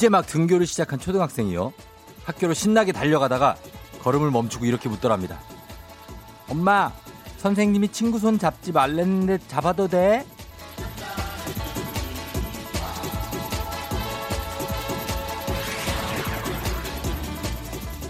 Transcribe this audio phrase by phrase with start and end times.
[0.00, 1.74] 이제 막 등교를 시작한 초등학생이요.
[2.30, 3.56] 학교로 신나게 달려가다가
[4.02, 5.38] 걸음을 멈추고 이렇게 묻더랍니다.
[6.48, 6.92] 엄마,
[7.38, 10.24] 선생님이 친구 손 잡지 말랬는데 잡아도 돼?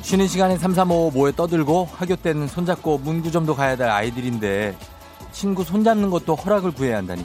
[0.02, 4.76] 쉬는 시간에 3, 3, 5 모여 떠들고 학교 때는 손잡고 문구점도 가야 될 아이들인데
[5.30, 7.24] 친구 손잡는 것도 허락을 구해야 한다니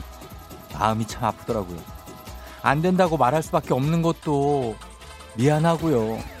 [0.72, 1.78] 마음이 참 아프더라고요.
[2.62, 4.76] 안 된다고 말할 수밖에 없는 것도
[5.34, 6.35] 미안하고요.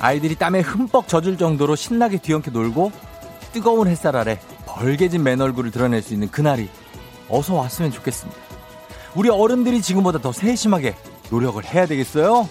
[0.00, 2.90] 아이들이 땀에 흠뻑 젖을 정도로 신나게 뒤엉켜 놀고
[3.52, 6.68] 뜨거운 햇살 아래 벌개진 맨 얼굴을 드러낼 수 있는 그날이
[7.28, 8.40] 어서 왔으면 좋겠습니다.
[9.14, 10.94] 우리 어른들이 지금보다 더 세심하게
[11.30, 12.48] 노력을 해야 되겠어요?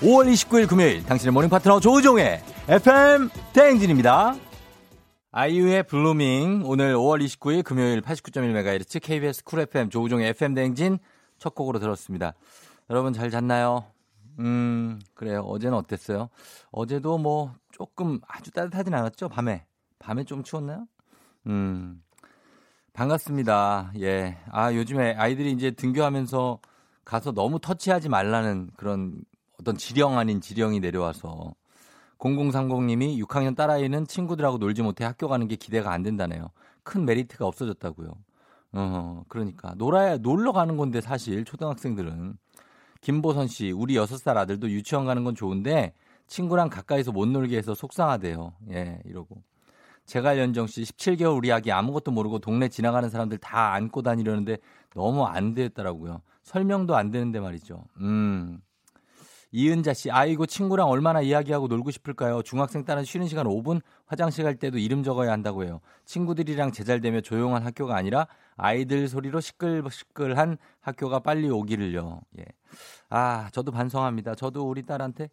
[0.00, 4.36] 5월 29일 금요일 당신의 morning 파트너 조우종의 FM 대행진입니다.
[5.32, 10.98] 아이유의 Blueming 오늘 5월 29일 금요일 89.1MHz KBS 쿨 FM 조우종의 FM 대행진
[11.38, 12.34] 첫 곡으로 들었습니다.
[12.90, 13.91] 여러분 잘 잤나요?
[14.38, 15.40] 음, 그래요.
[15.40, 16.28] 어제는 어땠어요?
[16.70, 19.28] 어제도 뭐 조금 아주 따뜻하진 않았죠?
[19.28, 19.66] 밤에.
[19.98, 20.86] 밤에 좀 추웠나요?
[21.46, 22.02] 음.
[22.92, 23.92] 반갑습니다.
[24.00, 24.38] 예.
[24.50, 26.60] 아, 요즘에 아이들이 이제 등교하면서
[27.04, 29.22] 가서 너무 터치하지 말라는 그런
[29.58, 31.54] 어떤 지령 아닌 지령이 내려와서
[32.18, 36.50] 0030님이 6학년 딸아이는 친구들하고 놀지 못해 학교 가는 게 기대가 안 된다네요.
[36.82, 38.14] 큰 메리트가 없어졌다고요.
[38.74, 42.36] 어, 그러니까 놀아야 놀러 가는 건데 사실 초등학생들은
[43.02, 45.92] 김보선 씨, 우리 6살 아들도 유치원 가는 건 좋은데
[46.28, 48.54] 친구랑 가까이서 못 놀게 해서 속상하대요.
[48.70, 49.42] 예, 이러고.
[50.06, 54.58] 제갈연정 씨, 17개월 우리 아기 아무것도 모르고 동네 지나가는 사람들 다 안고 다니려는데
[54.94, 56.22] 너무 안 됐더라고요.
[56.42, 57.84] 설명도 안 되는데 말이죠.
[57.98, 58.60] 음.
[59.54, 62.42] 이은자 씨, 아이고 친구랑 얼마나 이야기하고 놀고 싶을까요?
[62.42, 65.80] 중학생 딸은 쉬는 시간 5분 화장실 갈 때도 이름 적어야 한다고 해요.
[66.06, 68.26] 친구들이랑 제잘되며 조용한 학교가 아니라
[68.56, 72.22] 아이들 소리로 시끌시끌한 학교가 빨리 오기를요.
[72.38, 72.44] 예.
[73.10, 74.36] 아, 저도 반성합니다.
[74.36, 75.28] 저도 우리 딸한테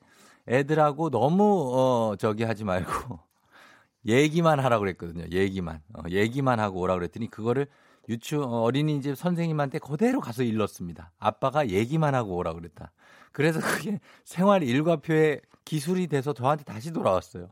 [0.50, 3.20] 애들하고 너무 어 저기 하지 말고
[4.06, 5.26] 얘기만 하라고 그랬거든요.
[5.32, 5.82] 얘기만.
[5.94, 7.68] 어, 얘기만 하고 오라고 그랬더니 그거를
[8.10, 11.12] 유치 어린이집 선생님한테 그대로 가서 일렀습니다.
[11.20, 12.92] 아빠가 얘기만 하고 오라고 그랬다.
[13.32, 17.50] 그래서 그게 생활 일과표의 기술이 돼서 저한테 다시 돌아왔어요.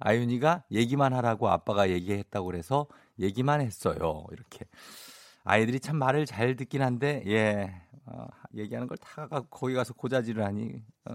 [0.00, 2.86] 아윤이가 얘기만 하라고 아빠가 얘기했다고 그래서
[3.18, 4.24] 얘기만 했어요.
[4.32, 4.66] 이렇게.
[5.44, 7.74] 아이들이 참 말을 잘 듣긴 한데, 예,
[8.06, 11.14] 어, 얘기하는 걸 다 거기 가서 고자질을 하니, 어.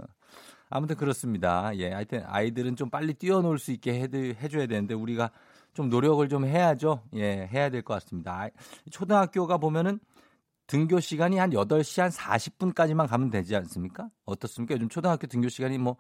[0.70, 1.76] 아무튼 그렇습니다.
[1.78, 4.08] 예, 하여튼 아이들은 좀 빨리 뛰어놀 수 있게 해,
[4.42, 5.32] 해줘야 되는데 우리가
[5.74, 7.04] 좀 노력을 좀 해야죠.
[7.16, 8.48] 예, 해야 될 것 같습니다.
[8.92, 10.00] 초등학교가 보면은
[10.70, 14.08] 등교 시간이 한 8시 한 40분까지만 가면 되지 않습니까?
[14.26, 14.76] 어떻습니까?
[14.76, 15.98] 요즘 초등학교 등교 시간이 뭐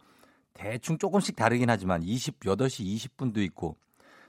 [0.53, 3.77] 대충 조금씩 다르긴 하지만 20, 8시 20분도 있고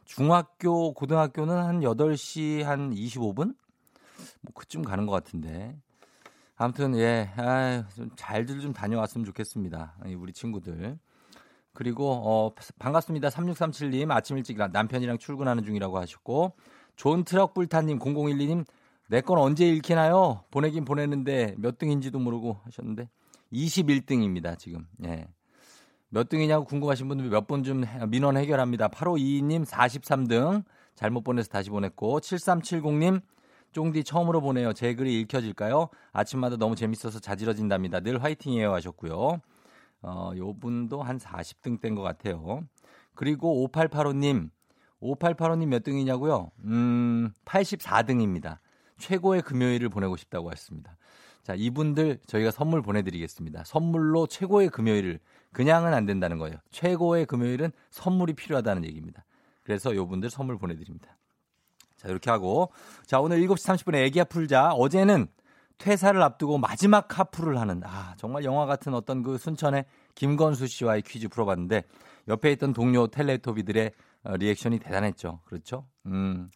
[0.06, 3.54] 중학교, 고등학교는 한 8시 한 25분?
[4.40, 5.76] 뭐 그쯤 가는 것 같은데.
[6.56, 9.96] 아무튼 예, 아, 좀 잘들 좀 다녀왔으면 좋겠습니다.
[10.16, 10.98] 우리 친구들.
[11.74, 13.28] 그리고 어, 반갑습니다.
[13.28, 16.54] 3637님 아침 일찍 남편이랑 출근하는 중이라고 하셨고
[16.96, 18.64] 존 트럭 불타님 0012님
[19.10, 20.44] 내 건 언제 읽히나요?
[20.52, 23.08] 보내긴 보냈는데 몇 등인지도 모르고 하셨는데
[23.52, 24.86] 21등입니다 지금.
[25.04, 25.26] 예.
[26.10, 28.88] 몇 등이냐고 궁금하신 분들 몇번좀 민원 해결합니다.
[28.88, 33.20] 8522님 43등 잘못 보내서 다시 보냈고 7370님
[33.72, 34.72] 쫑디 처음으로 보내요.
[34.72, 35.88] 제 글이 읽혀질까요?
[36.12, 38.00] 아침마다 너무 재밌어서 자지러진답니다.
[38.00, 39.40] 늘 화이팅이에요 하셨고요.
[40.02, 42.62] 어, 요 분도 한 40등 뗀 것 같아요.
[43.14, 44.50] 그리고 5885님.
[45.02, 46.50] 5885님 몇 등이냐고요?
[46.64, 48.58] 음, 84등입니다.
[49.00, 50.96] 최고의 금요일을 보내고 싶다고 하셨습니다.
[51.42, 53.64] 자, 이분들 저희가 선물 보내드리겠습니다.
[53.64, 55.18] 선물로 최고의 금요일을
[55.52, 56.56] 그냥은 안 된다는 거예요.
[56.70, 59.24] 최고의 금요일은 선물이 필요하다는 얘기입니다.
[59.64, 61.16] 그래서 요분들 선물 보내드립니다.
[61.96, 62.70] 자, 이렇게 하고.
[63.04, 64.72] 자, 오늘 7시 30분에 애기야 풀자.
[64.72, 65.26] 어제는
[65.78, 71.28] 퇴사를 앞두고 마지막 하프를 하는, 아, 정말 영화 같은 어떤 그 순천의 김건수 씨와의 퀴즈
[71.28, 71.84] 풀어봤는데,
[72.28, 73.92] 옆에 있던 동료 텔레토비들의
[74.22, 75.40] 어, 리액션이 대단했죠.
[75.44, 75.86] 그렇죠?
[76.06, 76.50] 음.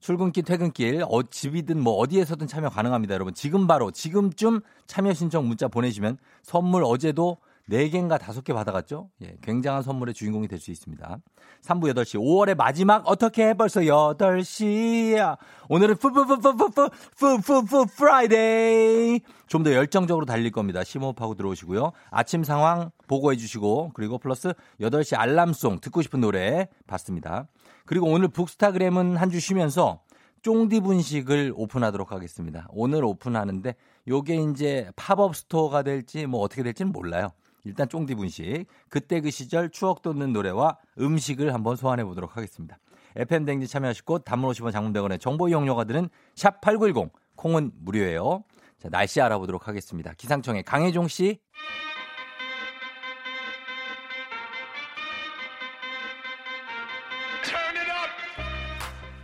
[0.00, 3.34] 출근길, 퇴근길, 어, 집이든 뭐 어디에서든 참여 가능합니다, 여러분.
[3.34, 7.36] 지금 바로 지금쯤 참여 신청 문자 보내시면 선물 어제도
[7.70, 9.10] 4개인가 5개 받아갔죠?
[9.22, 11.18] 예, 굉장한 선물의 주인공이 될 수 있습니다.
[11.62, 13.54] 3부 8시, 5월의 마지막, 어떻게 해?
[13.54, 15.36] 벌써 8시야.
[15.68, 19.20] 오늘은 푸푸푸푸푸푸, 푸푸푸 Friday.
[19.46, 20.82] 좀 더 열정적으로 달릴 겁니다.
[20.82, 21.92] 심호흡하고 들어오시고요.
[22.10, 27.46] 아침 상황 보고해 주시고, 그리고 플러스 8시 알람송 듣고 싶은 노래 받습니다.
[27.90, 30.00] 그리고 오늘 북스타그램은 한 주 쉬면서
[30.42, 32.68] 쫑디 분식을 오픈하도록 하겠습니다.
[32.70, 33.74] 오늘 오픈하는데
[34.06, 37.32] 요게 이제 pop-up store가 될지 뭐 어떻게 될지는 몰라요.
[37.64, 38.66] 일단 쫑디 분식.
[38.88, 42.78] 그때 그 시절 추억 돋는 노래와 음식을 한번 소환해 보도록 하겠습니다.
[43.16, 48.44] FM 대행진 참여하실 곳 단문 50원 장문백원의 정보 이용료가 드는 샵 8910 콩은 무료예요.
[48.78, 50.12] 자, 날씨 알아보도록 하겠습니다.
[50.16, 51.40] 기상청의 강혜종 씨.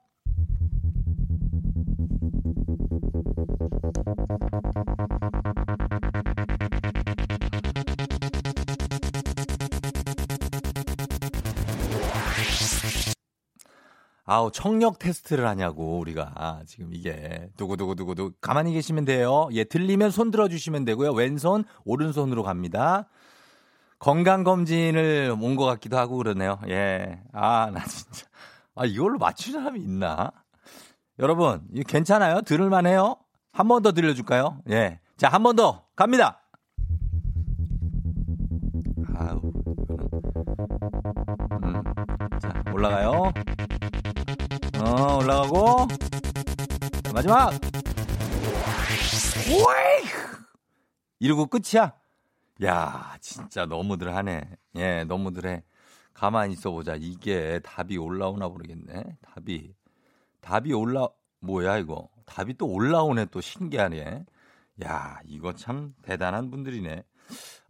[14.33, 19.47] 아우 청력 테스트를 하냐고 우리가 아, 지금 이게 두구두구두구두 가만히 계시면 돼요.
[19.51, 21.11] 예 들리면 손 들어주시면 되고요.
[21.11, 23.07] 왼손 오른손으로 갑니다.
[23.99, 26.59] 건강 검진을 온 것 같기도 하고 그러네요.
[26.67, 27.21] 예.
[27.31, 28.25] 아 나 진짜
[28.73, 30.31] 아 이걸로 맞추는 사람이 있나?
[31.19, 32.41] 여러분 이거 괜찮아요?
[32.41, 33.15] 들을만해요?
[33.51, 34.57] 한 번 더 들려줄까요?
[34.71, 34.99] 예.
[35.15, 36.39] 자 한 번 더 갑니다.
[39.15, 39.39] 아우.
[41.63, 41.83] 음.
[42.41, 43.31] 자 올라가요.
[44.85, 45.87] 어, 올라가고.
[47.13, 47.51] 마지막!
[49.49, 50.09] 오이!
[51.19, 51.93] 이러고 끝이야?
[52.63, 54.43] 야, 진짜 너무들 하네.
[54.75, 55.63] 예, 너무들 해.
[56.13, 56.95] 가만히 있어 보자.
[56.97, 59.03] 이게 답이 올라오나 모르겠네.
[59.21, 59.73] 답이.
[60.41, 61.07] 답이 올라,
[61.39, 62.09] 뭐야, 이거.
[62.25, 63.27] 답이 또 올라오네.
[63.31, 64.25] 또 신기하네.
[64.85, 67.03] 야, 이거 참 대단한 분들이네.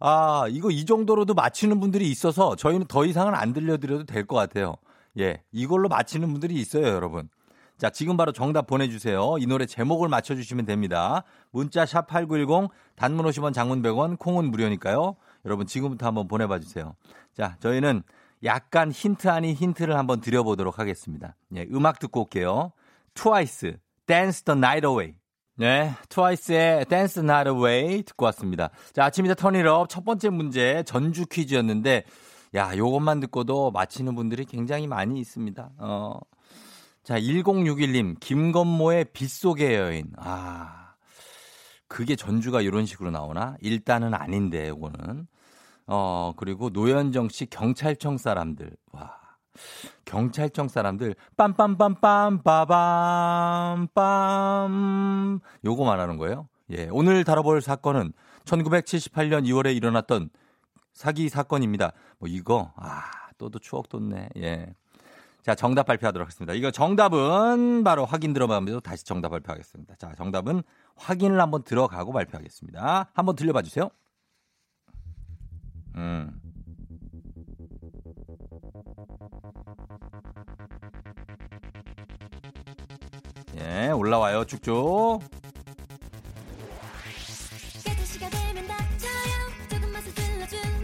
[0.00, 4.74] 아, 이거 이 정도로도 맞히는 분들이 있어서 저희는 더 이상은 안 들려드려도 될 것 같아요.
[5.18, 7.28] 예, 이걸로 맞히는 분들이 있어요, 여러분.
[7.76, 9.36] 자, 지금 바로 정답 보내주세요.
[9.38, 11.24] 이 노래 제목을 맞춰주시면 됩니다.
[11.50, 15.16] 문자 샵 8910, 단문 50원, 장문 100원, 콩은 무료니까요.
[15.44, 16.94] 여러분 지금부터 한번 보내봐 주세요.
[17.36, 18.02] 자, 저희는
[18.44, 21.34] 약간 힌트 아닌 힌트를 한번 드려보도록 하겠습니다.
[21.56, 22.72] 예, 음악 듣고 올게요.
[23.14, 25.14] 트와이스, Dance the Night Away.
[25.56, 28.70] 네, 트와이스의 Night Away 듣고 왔습니다.
[28.92, 32.04] 자, 아침이다 턴이럽 첫 번째 문제 전주 퀴즈였는데
[32.54, 35.70] 야, 요것만 듣고도 맞히는 분들이 굉장히 많이 있습니다.
[35.78, 36.18] 어.
[37.02, 40.12] 자, 1061님, 김건모의 빗속의 여인.
[40.16, 40.94] 아,
[41.88, 43.56] 그게 전주가 이런 식으로 나오나?
[43.60, 45.26] 일단은 아닌데, 요거는.
[45.86, 48.70] 어, 그리고 노현정 씨 경찰청 사람들.
[48.92, 49.24] 와.
[50.04, 56.48] 경찰청 사람들 빰빰빰빰 빠밤 빰 요거 말하는 거예요.
[56.70, 58.12] 예, 오늘 다뤄볼 사건은
[58.44, 60.30] 1978년 2월에 일어났던
[60.94, 61.92] 사기 사건입니다.
[62.18, 63.02] 뭐 이거 아
[63.36, 64.30] 또도 추억 돋네.
[64.38, 64.74] 예.
[65.42, 66.54] 자 정답 발표하도록 하겠습니다.
[66.54, 69.96] 이거 정답은 바로 확인 들어가면서 다시 정답 발표하겠습니다.
[69.96, 70.62] 자 정답은
[70.96, 73.10] 확인을 한번 들어가고 발표하겠습니다.
[73.12, 73.90] 한번 들려봐 주세요.
[75.96, 76.40] 음.
[83.56, 85.43] 예, 올라와요, 쭉쭉.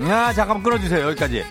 [0.08, 1.06] 야, 잠깐만 끊어주세요.
[1.08, 1.44] 여기까지.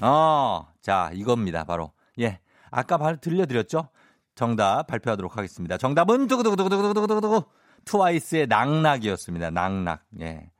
[0.00, 1.64] 어, 자, 이겁니다.
[1.64, 1.92] 바로.
[2.20, 2.38] 예.
[2.70, 3.88] 아까 바로 들려드렸죠?
[4.34, 5.78] 정답 발표하도록 하겠습니다.
[5.78, 7.44] 정답은 두구두구두구두구두구두구.
[7.86, 9.50] 트와이스의 Knock Knock이었습니다.
[9.50, 10.02] Knock Knock.
[10.20, 10.50] 예.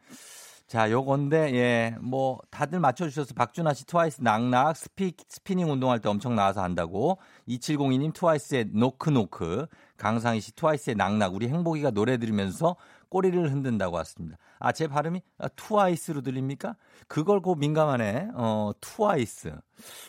[0.66, 6.08] 자, 요건데, 예, 뭐, 다들 맞춰주셔서 박준하 씨 트와이스 Knock Knock, 스피, 스피닝 운동할 때
[6.08, 7.18] 엄청 나와서 한다고.
[7.48, 9.66] 2702님 트와이스의 노크노크,
[9.96, 12.76] 강상희 씨 트와이스의 Knock Knock, 우리 행복이가 노래 들으면서
[13.08, 14.36] 꼬리를 흔든다고 왔습니다.
[14.58, 16.76] 아, 제 발음이 아, 트와이스로 들립니까?
[17.06, 18.30] 그걸 고 민감하네.
[18.34, 19.54] 어, 트와이스.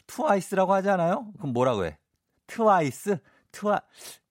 [0.07, 1.31] 트와이스라고 하지 않아요?
[1.37, 1.97] 그럼 뭐라고 해?
[2.47, 3.17] 트와이스?
[3.51, 3.81] 트와,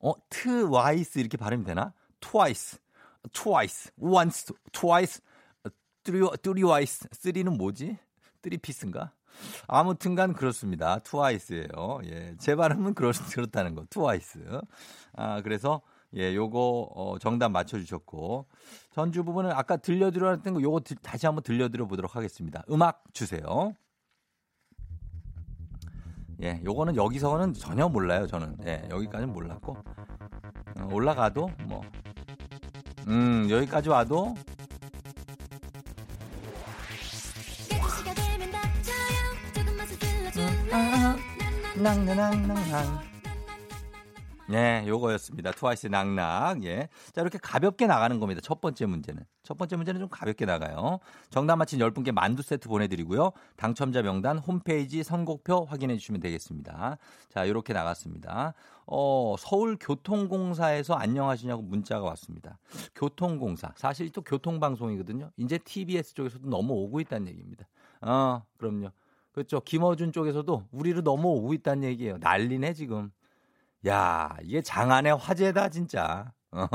[0.01, 1.93] 어, 트와이스 이렇게 발음이 되나?
[2.21, 2.79] 트와이스.
[3.33, 3.93] 트와이스.
[3.99, 5.21] once, twice.
[6.05, 7.09] three, 쓰리와이스.
[7.13, 7.99] three는 뭐지?
[8.43, 9.13] 쓰리피스인가?
[9.67, 10.99] 아무튼간 그렇습니다.
[11.01, 12.01] 트와이스예요.
[12.05, 12.35] 예.
[12.39, 13.85] 제 발음은 그렇, 그렇다는 거.
[13.91, 14.61] 트와이스.
[15.15, 15.83] 아, 그래서
[16.15, 18.47] 예, 요거 어, 정답 맞춰 주셨고
[18.93, 22.63] 전주 부분은 아까 들려드렸던 거 요거 다시 한번 들려드려 보도록 하겠습니다.
[22.71, 23.75] 음악 주세요.
[26.43, 28.57] 예, 요거는 여기서는 전혀 몰라요, 저는.
[28.65, 29.77] 예, 여기까지는 몰랐고.
[30.81, 31.83] 어, 올라가도 뭐
[33.09, 34.35] 음, 여기까지 와도
[41.77, 43.18] 낭낭낭낭.
[44.49, 45.51] 네, 요거였습니다.
[45.53, 46.65] 트와이스 낙낙.
[46.65, 46.89] 예.
[47.13, 48.41] 자, 이렇게 가볍게 나가는 겁니다.
[48.43, 49.23] 첫 번째 문제는.
[49.43, 51.01] 첫 번째 문제는 좀 가볍게 나가요.
[51.29, 53.33] 정답 맞힌 10분께 만두 세트 보내드리고요.
[53.57, 56.97] 당첨자 명단 홈페이지 선곡표 확인해 주시면 되겠습니다.
[57.29, 58.55] 자, 이렇게 나갔습니다.
[58.87, 62.59] 어, 서울교통공사에서 안녕하시냐고 문자가 왔습니다.
[62.95, 63.75] 교통공사.
[63.77, 65.31] 사실 또 교통방송이거든요.
[65.37, 67.69] 이제 TBS 쪽에서도 넘어오고 있다는 얘기입니다.
[68.01, 68.93] 어, 그럼요.
[69.33, 69.61] 그렇죠.
[69.61, 72.17] 김어준 쪽에서도 우리로 넘어오고 있다는 얘기예요.
[72.19, 73.11] 난리네, 지금.
[73.87, 76.33] 야, 이게 장안의 화제다, 진짜.
[76.51, 76.67] 어,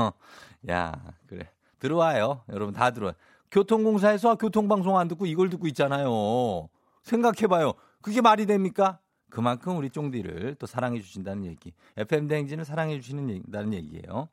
[0.70, 0.92] 야,
[1.26, 1.50] 그래.
[1.78, 2.42] 들어와요.
[2.48, 3.14] 여러분 다 들어와요.
[3.50, 6.68] 교통공사에서 교통방송 안 듣고 이걸 듣고 있잖아요.
[7.02, 7.74] 생각해봐요.
[8.00, 8.98] 그게 말이 됩니까?
[9.30, 11.72] 그만큼 우리 쫑디를 또 사랑해 주신다는 얘기.
[11.96, 13.42] FM대행진을 사랑해 주시는
[13.74, 14.28] 얘기예요.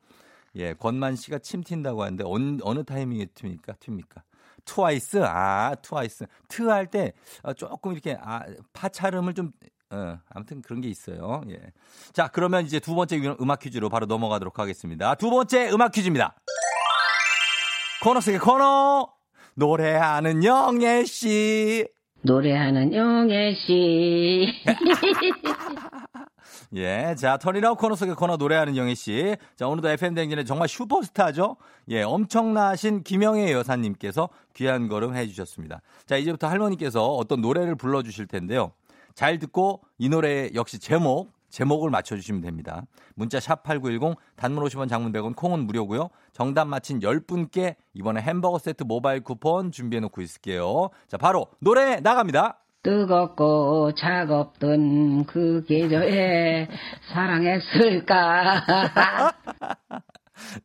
[0.56, 3.78] 예, 권만 씨가 침 튄다고 하는데 어느, 어느 타이밍에 튑니까?
[3.80, 4.22] 튑니까?
[4.66, 5.24] 트와이스?
[5.24, 6.26] 아, 트와이스.
[6.48, 7.14] 트 할 때
[7.58, 9.52] 조금 이렇게 아, 파차름을 좀
[9.92, 11.44] 어, 아무튼 그런 게 있어요.
[11.50, 11.60] 예.
[12.14, 15.16] 자, 그러면 이제 두 번째 음악 퀴즈로 바로 넘어가도록 하겠습니다.
[15.16, 16.36] 두 번째 음악 퀴즈입니다.
[18.02, 19.10] 코너 속의 코너
[19.56, 21.88] 노래하는 영애 씨.
[22.24, 24.48] 노래하는 영애 씨.
[26.74, 29.36] 예, 자, 터니라우 코너 속의 코너 노래하는 영애 씨.
[29.58, 31.58] 자, 오늘도 FM 대행진의 정말 슈퍼스타죠?
[31.90, 35.82] 예, 엄청나신 김영애 여사님께서 귀한 걸음 해주셨습니다.
[36.06, 38.72] 자, 이제부터 할머니께서 어떤 노래를 불러주실 텐데요.
[39.16, 42.84] 잘 듣고 이 노래 역시 제목 제목을 맞춰주시면 됩니다.
[43.14, 46.10] 문자 샵 8910 단문 50원 장문 100원 콩은 무료고요.
[46.32, 50.90] 정답 맞힌 10분께 이번에 햄버거 세트 모바일 쿠폰 준비해 놓고 있을게요.
[51.08, 52.58] 자 바로 노래 나갑니다.
[52.84, 56.68] 뜨겁고 차갑던 그 계절에
[57.14, 58.64] 사랑했을까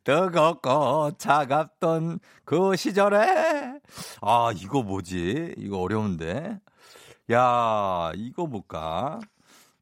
[0.03, 3.17] 뜨겁고 차갑던 그 시절에
[4.21, 6.59] 아 이거 뭐지 이거 어려운데
[7.31, 9.19] 야, 이거 볼까?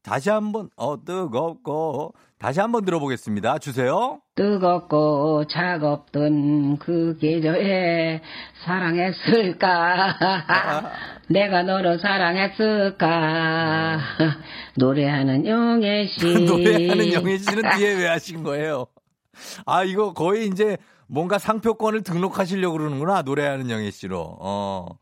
[0.02, 3.58] 다시 한번 어 뜨겁고 다시 한번 들어보겠습니다.
[3.58, 4.20] 주세요.
[4.34, 8.20] 뜨겁고 차갑던 그 계절에
[8.64, 10.18] 사랑했을까?
[11.30, 13.98] 내가 너를 사랑했을까?
[14.76, 16.26] 노래하는 영애 씨.
[16.44, 18.86] 노래하는 영애 씨는 뒤에 왜 하신 거예요?
[19.66, 20.76] 아, 이거 거의 이제
[21.06, 23.22] 뭔가 상표권을 등록하시려고 그러는구나.
[23.22, 24.36] 노래하는 영애 씨로.
[24.40, 24.98] 어.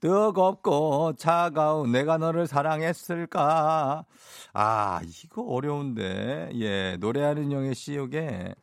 [0.00, 4.04] 뜨겁고 차가운 내가 너를 사랑했을까.
[4.52, 6.50] 아, 이거 어려운데.
[6.54, 8.54] 예, 노래하는 영의 시욕에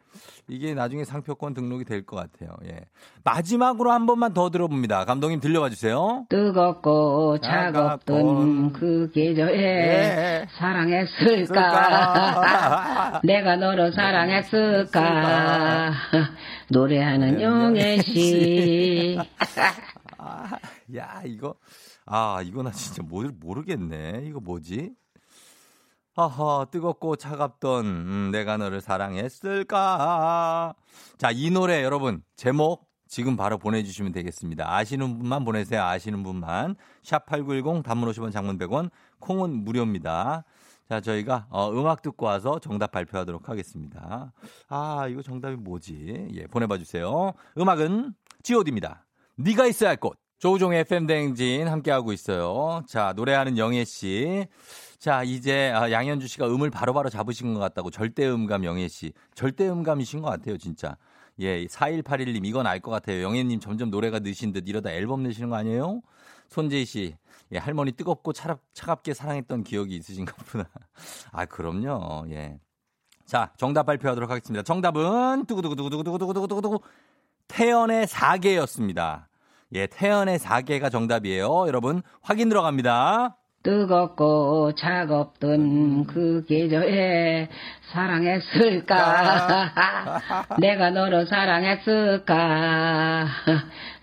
[0.48, 2.56] 이게 나중에 상표권 등록이 될 것 같아요.
[2.66, 2.82] 예.
[3.24, 5.06] 마지막으로 한 번만 더 들어봅니다.
[5.06, 6.26] 감독님 들려봐 주세요.
[6.30, 10.48] 뜨겁고 차갑던 그 계절에 예.
[10.58, 11.56] 사랑했을까.
[13.24, 15.92] 내가 너를 사랑했을까.
[16.70, 19.18] 노래하는 영의 시.
[20.18, 20.50] 아,
[20.96, 21.56] 야, 이거,
[22.06, 24.24] 아, 이거 나 진짜 뭘 모르겠네.
[24.26, 24.92] 이거 뭐지?
[26.16, 30.74] 하하, 뜨겁고 차갑던, 음, 내가 너를 사랑했을까?
[31.18, 34.74] 자, 이 노래 여러분, 제목 지금 바로 보내주시면 되겠습니다.
[34.74, 35.84] 아시는 분만 보내세요.
[35.84, 36.76] 아시는 분만.
[37.04, 40.46] 샵8910 단문 50원 장문 100원, 콩은 무료입니다.
[40.88, 44.32] 자, 저희가 어, 음악 듣고 와서 정답 발표하도록 하겠습니다.
[44.70, 46.30] 아, 이거 정답이 뭐지?
[46.34, 47.34] 예, 보내봐 주세요.
[47.58, 49.06] 음악은 G.O.D입니다.
[49.36, 50.18] 네가 있어야 할 곳.
[50.40, 52.84] 조우종의 FM 대행진 함께하고 있어요.
[52.88, 54.46] 자, 노래하는 영애 씨.
[55.06, 59.14] 자, 이제 아, 양현주 씨가 음을 바로바로 바로 잡으신 것 같다고 절대음감 영애 씨.
[59.36, 60.98] 절대음감이신 것 같아요, 진짜.
[61.38, 63.22] 예, 4181님 이건 알 것 같아요.
[63.22, 66.02] 영애님 점점 노래가 느신 듯 이러다 앨범 내시는 거 아니에요?
[66.50, 67.16] 손재희 씨,
[67.52, 70.68] 예, 할머니 뜨겁고 차갑, 차갑게 사랑했던 기억이 있으신가 보다.
[71.32, 72.26] 아, 그럼요.
[72.32, 72.58] 예.
[73.28, 74.64] 자, 정답 발표하도록 하겠습니다.
[74.64, 76.80] 정답은 두구두구두구두구두구두구두구두구
[77.48, 79.26] 태연의 4개였습니다.
[79.74, 81.68] 예, 태연의 4개가 정답이에요.
[81.68, 83.38] 여러분 확인 들어갑니다.
[83.66, 87.50] 뜨겁고 차갑던 그 계절에
[87.92, 88.94] 사랑했을까?
[90.62, 93.26] 내가 너를 사랑했을까?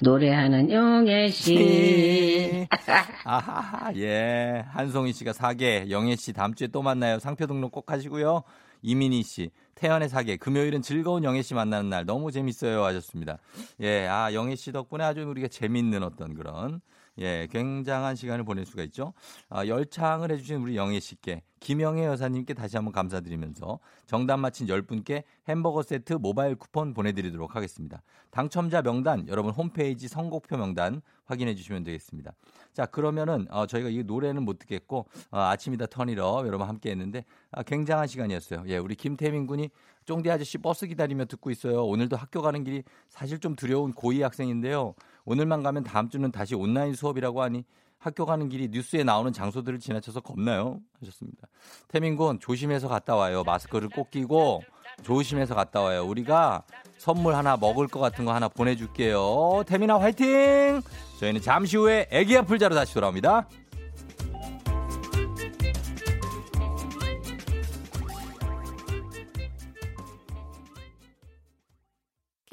[0.00, 2.66] 노래하는 영애 씨.
[3.24, 4.64] 아하, 예.
[4.70, 7.20] 한송이 씨가 4개, 영애 씨 다음 주에 또 만나요.
[7.20, 8.42] 상표 등록 꼭 하시고요.
[8.82, 13.38] 이민희 씨, 태연의 사계, 금요일은 즐거운 영애 씨 만나는 날 너무 재밌어요 하셨습니다.
[13.80, 16.80] 예, 아, 영애 씨 덕분에 아주 우리가 재밌는 어떤 그런
[17.22, 19.14] 예, 굉장한 시간을 보낼 수가 있죠.
[19.48, 25.84] 아, 열창을 해주신 우리 영애 씨께 김영애 여사님께 다시 한번 감사드리면서 정답 맞힌 10분께 햄버거
[25.84, 28.02] 세트 모바일 쿠폰 보내드리도록 하겠습니다.
[28.30, 32.32] 당첨자 명단 여러분 홈페이지 선곡표 명단 확인해 주시면 되겠습니다.
[32.72, 37.62] 자 그러면은 어, 저희가 이 노래는 못 듣겠고 어, 아침이다 턴이러 여러분 함께 했는데 아,
[37.62, 38.64] 굉장한 시간이었어요.
[38.66, 39.70] 예, 우리 김태민 군이
[40.04, 41.84] 쫑디 아저씨 버스 기다리며 듣고 있어요.
[41.84, 44.94] 오늘도 학교 가는 길이 사실 좀 두려운 고2 학생인데요.
[45.24, 47.64] 오늘만 가면 다음 주는 다시 온라인 수업이라고 하니
[47.98, 50.80] 학교 가는 길이 뉴스에 나오는 장소들을 지나쳐서 겁나요?
[51.00, 51.46] 하셨습니다.
[51.88, 53.44] 태민군 조심해서 갔다 와요.
[53.44, 54.62] 마스크를 꼭 끼고
[55.02, 56.04] 조심해서 갔다 와요.
[56.04, 56.64] 우리가
[56.98, 59.62] 선물 하나 먹을 것 같은 거 하나 보내줄게요.
[59.66, 60.80] 태민아 화이팅!
[61.20, 63.46] 저희는 잠시 후에 애기야 풀자로 다시 돌아옵니다.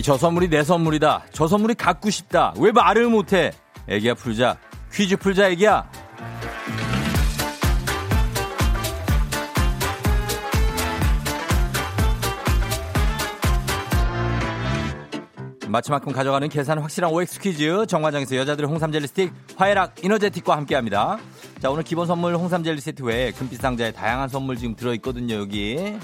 [0.00, 1.24] 이 저 선물이 내 선물이다.
[1.30, 2.54] 저 선물이 갖고 싶다.
[2.56, 3.50] 왜 말을 못해?
[3.86, 4.56] 애기야 풀자.
[4.90, 5.90] 퀴즈 풀자 애기야.
[15.68, 21.18] 마치만큼 가져가는 계산 확실한 OX 퀴즈 정관장에서 여자들의 홍삼 젤리 스틱 화해락 이너제틱과 함께합니다.
[21.60, 25.94] 자 오늘 기본 선물 홍삼 젤리 세트 외에 금빛 상자에 다양한 선물 지금 들어있거든요 여기.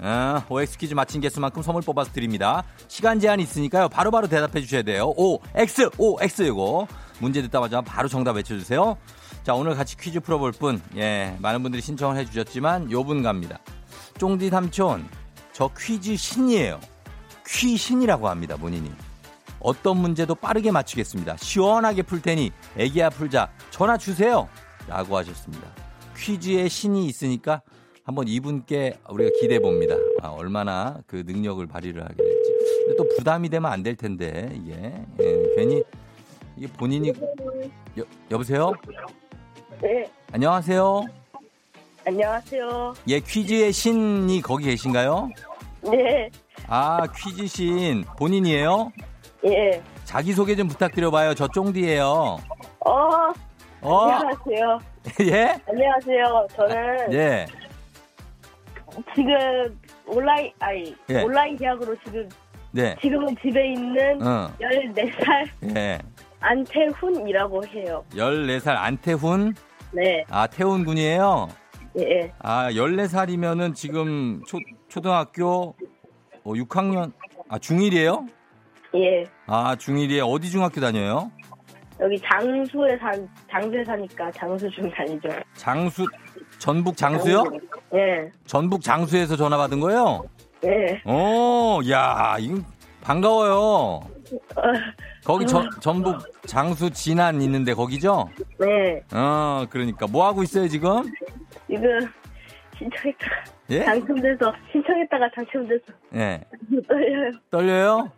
[0.00, 2.64] 어, OX 퀴즈 맞힌 개수만큼 선물 뽑아서 드립니다.
[2.88, 3.88] 시간 제한이 있으니까요.
[3.88, 5.12] 바로 바로 대답해 주셔야 돼요.
[5.16, 6.86] O, X, O, X 이거.
[7.20, 8.96] 문제 듣다마자 바로 정답 외쳐주세요.
[9.44, 10.80] 자, 오늘 같이 퀴즈 풀어볼 분.
[10.96, 13.58] 예, 많은 분들이 신청을 해주셨지만 요분 갑니다.
[14.18, 15.08] 쫑디 삼촌,
[15.52, 16.80] 저 퀴즈 신이에요.
[17.46, 18.90] 퀴신이라고 합니다, 본인이.
[19.60, 21.36] 어떤 문제도 빠르게 맞추겠습니다.
[21.38, 23.50] 시원하게 풀 테니 애기야 풀자.
[23.70, 24.48] 전화 주세요.
[24.88, 25.66] 라고 하셨습니다.
[26.16, 27.62] 퀴즈에 신이 있으니까
[28.04, 29.94] 한번 이분께 우리가 기대해 봅니다.
[30.22, 32.52] 아, 얼마나 그 능력을 발휘를 하게 될지.
[32.84, 35.82] 근데 또 부담이 되면 안 될 텐데 이게 예, 괜히
[36.56, 37.08] 이게 본인이
[37.98, 38.72] 여, 여보세요?
[39.80, 41.06] 네, 안녕하세요.
[42.06, 42.94] 안녕하세요.
[43.08, 45.30] 예, 퀴즈의 신이 거기 계신가요?
[45.90, 46.30] 네,
[46.68, 48.92] 아, 퀴즈 신 본인이에요?
[49.46, 49.82] 예.
[50.04, 51.34] 자기 소개 좀 부탁드려봐요.
[51.34, 52.38] 저 쫑디예요.
[52.80, 53.00] 어,
[53.80, 53.98] 어?
[54.00, 54.78] 안녕하세요.
[55.32, 55.58] 예?
[55.66, 56.46] 안녕하세요.
[56.54, 57.46] 저는 예.
[59.14, 61.22] 지금 온라인, 아니, 예.
[61.22, 62.28] 온라인 계약으로 지금,
[62.70, 62.96] 네.
[63.00, 64.50] 지금은 집에 있는 어.
[64.60, 65.98] 14살 예.
[66.40, 68.04] 안태훈이라고 해요.
[68.12, 69.54] 14살 안태훈.
[69.92, 71.48] 네, 아, 태훈 군이에요.
[71.98, 72.32] 예.
[72.40, 75.76] 아, 14살이면은 지금 초, 초등학교
[76.42, 77.12] 어, 6학년,
[77.48, 78.26] 아, 중1이에요?
[78.96, 79.24] 예.
[79.46, 81.30] 아, 중1이에 어디 중학교 다녀요?
[82.00, 85.28] 여기 장수에 산, 장수에 사니까 장수 중 다니죠.
[85.54, 86.04] 장수,
[86.64, 87.44] 전북 장수요?
[87.94, 90.24] 예, 전북 장수에서 전화 받은 거예요?
[90.64, 90.98] 예.
[91.04, 92.58] 오, 야, 이거
[93.02, 93.54] 반가워요.
[93.54, 94.62] 어,
[95.26, 98.30] 거기 전, 전북 장수 진안 있는데 거기죠?
[98.58, 99.02] 네.
[99.12, 101.02] 어, 그러니까 뭐 하고 있어요, 지금?
[101.66, 102.00] 지금
[102.78, 103.34] 신청했다가
[103.68, 103.84] 예?
[103.84, 106.40] 당첨돼서, 신청했다가 당첨돼서 예.
[106.88, 107.30] 떨려요.
[107.50, 108.10] 떨려요?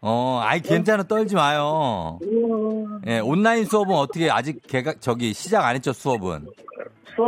[0.00, 2.18] 어, 아이 괜찮아 떨지 마요.
[2.22, 6.46] 음, 예, 온라인 수업은 어떻게 아직 개가 저기 시작 안 했죠, 수업은?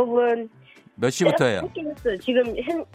[0.01, 0.49] 수업은
[0.95, 1.61] 몇 시부터예요?
[2.21, 2.85] 지금 했,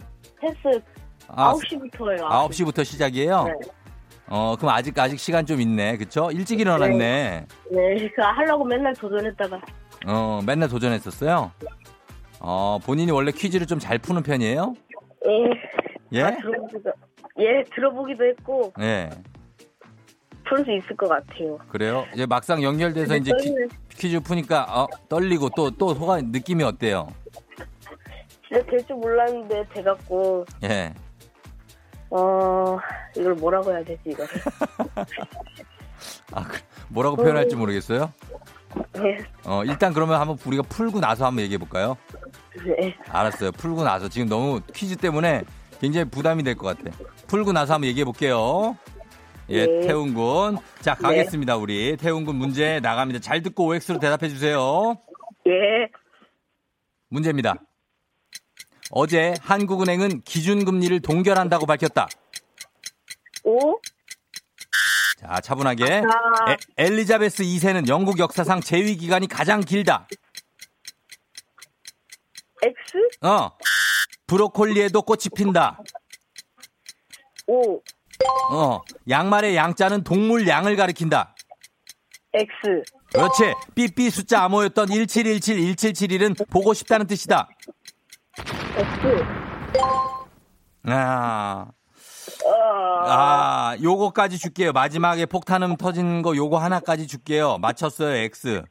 [0.43, 0.81] 했어요.
[1.27, 2.21] 아, 9시부터예요.
[2.21, 3.43] 9시부터 시작이에요?
[3.43, 3.53] 네.
[4.29, 5.97] 어, 그럼 아직 아직 시간 좀 있네.
[5.97, 6.29] 그쵸?
[6.31, 7.45] 일찍 일어났네.
[7.71, 9.61] 네, 그 하려고 맨날 도전했다가
[10.07, 11.51] 어, 맨날 도전했었어요?
[12.39, 14.73] 어, 본인이 원래 퀴즈를 좀 잘 푸는 편이에요?
[15.27, 15.49] 예,
[16.13, 16.21] 예?
[16.23, 16.91] 다 들어보기도
[17.39, 19.09] 예 들어보기도 했고 예.
[20.49, 21.57] 풀 수 있을 것 같아요.
[21.69, 22.05] 그래요?
[22.13, 23.67] 이제 막상 연결돼서 이제 퀴, 떨리네.
[23.97, 27.07] 퀴 즈 푸니까 어, 떨리고 또 또 소감 느낌이 어때요?
[28.47, 30.93] 진짜 될 줄 몰랐는데 돼갖고 예.
[32.09, 32.77] 어
[33.17, 34.29] 이걸 뭐라고 해야 되지 이거를
[36.31, 38.11] 아, 그- 뭐라고 표현할지 모르겠어요?
[38.93, 41.97] 네, 어, 일단 그러면 한번 우리가 풀고 나서 한번 얘기해 볼까요?
[42.65, 42.95] 네.
[43.09, 43.51] 알았어요.
[43.53, 45.43] 풀고 나서 지금 너무 퀴즈 때문에
[45.81, 46.95] 굉장히 부담이 될 것 같아.
[47.27, 48.77] 풀고 나서 한번 얘기해 볼게요.
[49.49, 49.87] 예, 네.
[49.87, 50.57] 태훈 군.
[50.81, 51.95] 자, 가겠습니다, 우리.
[51.97, 53.19] 태훈 군 문제 나갑니다.
[53.21, 54.97] 잘 듣고 OX로 대답해 주세요.
[55.47, 55.87] 예.
[57.09, 57.55] 문제입니다.
[58.91, 62.07] 어제 한국은행은 기준금리를 동결한다고 밝혔다.
[63.43, 63.79] 오
[65.19, 65.85] 자, 차분하게.
[66.03, 66.51] 아.
[66.51, 70.07] 에- 엘리자베스 2세는 영국 역사상 재위 기간이 가장 길다.
[72.61, 72.75] X
[73.25, 73.51] 어.
[74.27, 75.79] 브로콜리에도 꽃이 핀다.
[77.47, 77.81] O
[78.51, 78.81] 어.
[79.09, 81.35] 양말의 양자는 동물 양을 가리킨다.
[82.33, 83.53] X 그렇지.
[83.75, 87.47] 삐삐 숫자 암호였던 1717 1771은 보고 싶다는 뜻이다.
[88.77, 89.25] X
[90.83, 91.67] 아.
[92.45, 92.51] 어
[93.09, 94.71] 아, 요거까지 줄게요.
[94.73, 97.57] 마지막에 폭탄음 터진 거 요거 하나까지 줄게요.
[97.59, 98.63] 맞췄어요, X.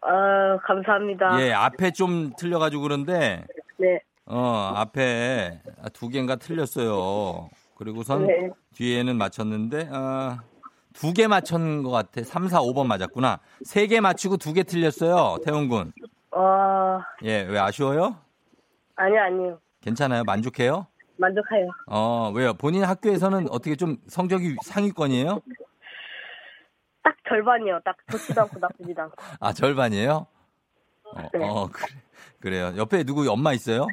[0.00, 1.40] 아, 감사합니다.
[1.40, 3.44] 예, 앞에 좀 틀려가지고 그런데,
[3.76, 4.00] 네.
[4.26, 5.60] 어, 앞에
[5.92, 7.48] 두 개인가 틀렸어요.
[7.76, 8.50] 그리고선 네.
[8.82, 10.38] 뒤에는 맞췄는데, 아,
[10.94, 12.22] 두 개 맞춘 것 같아.
[12.22, 13.40] 3, 4, 5번 맞았구나.
[13.64, 15.92] 세 개 맞추고 두 개 틀렸어요, 태훈 군.
[16.30, 18.16] 어, 예, 왜 아쉬워요?
[18.94, 19.60] 아니요, 아니요.
[19.80, 20.22] 괜찮아요?
[20.24, 20.86] 만족해요?
[21.16, 21.70] 만족해요.
[21.88, 22.54] 어, 왜요?
[22.54, 25.40] 본인 학교에서는 어떻게 좀 성적이 상위권이에요?
[27.02, 27.80] 딱 절반이요.
[27.84, 29.14] 딱 좋지도 않고 나쁘지도 않고.
[29.40, 30.26] 아, 절반이에요?
[31.16, 31.48] 어, 네.
[31.48, 31.86] 어, 그래.
[32.40, 32.72] 그래요.
[32.76, 33.88] 옆에 누구 엄마 있어요?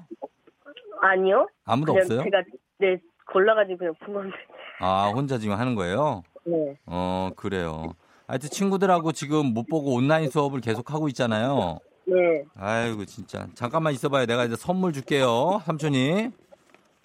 [1.01, 1.47] 아니요.
[1.65, 2.23] 아무도 없어요?
[2.23, 2.43] 제가,
[2.77, 2.97] 네,
[3.31, 4.35] 골라가지고 그냥 푼 건데.
[4.79, 6.23] 아, 혼자 지금 하는 거예요?
[6.45, 6.77] 네.
[6.85, 7.93] 어, 그래요.
[8.27, 11.79] 하여튼 친구들하고 지금 못 보고 온라인 수업을 계속 하고 있잖아요.
[12.05, 12.43] 네.
[12.57, 13.47] 아이고, 진짜.
[13.55, 14.25] 잠깐만 있어봐요.
[14.25, 15.61] 내가 이제 선물 줄게요.
[15.65, 16.29] 삼촌이.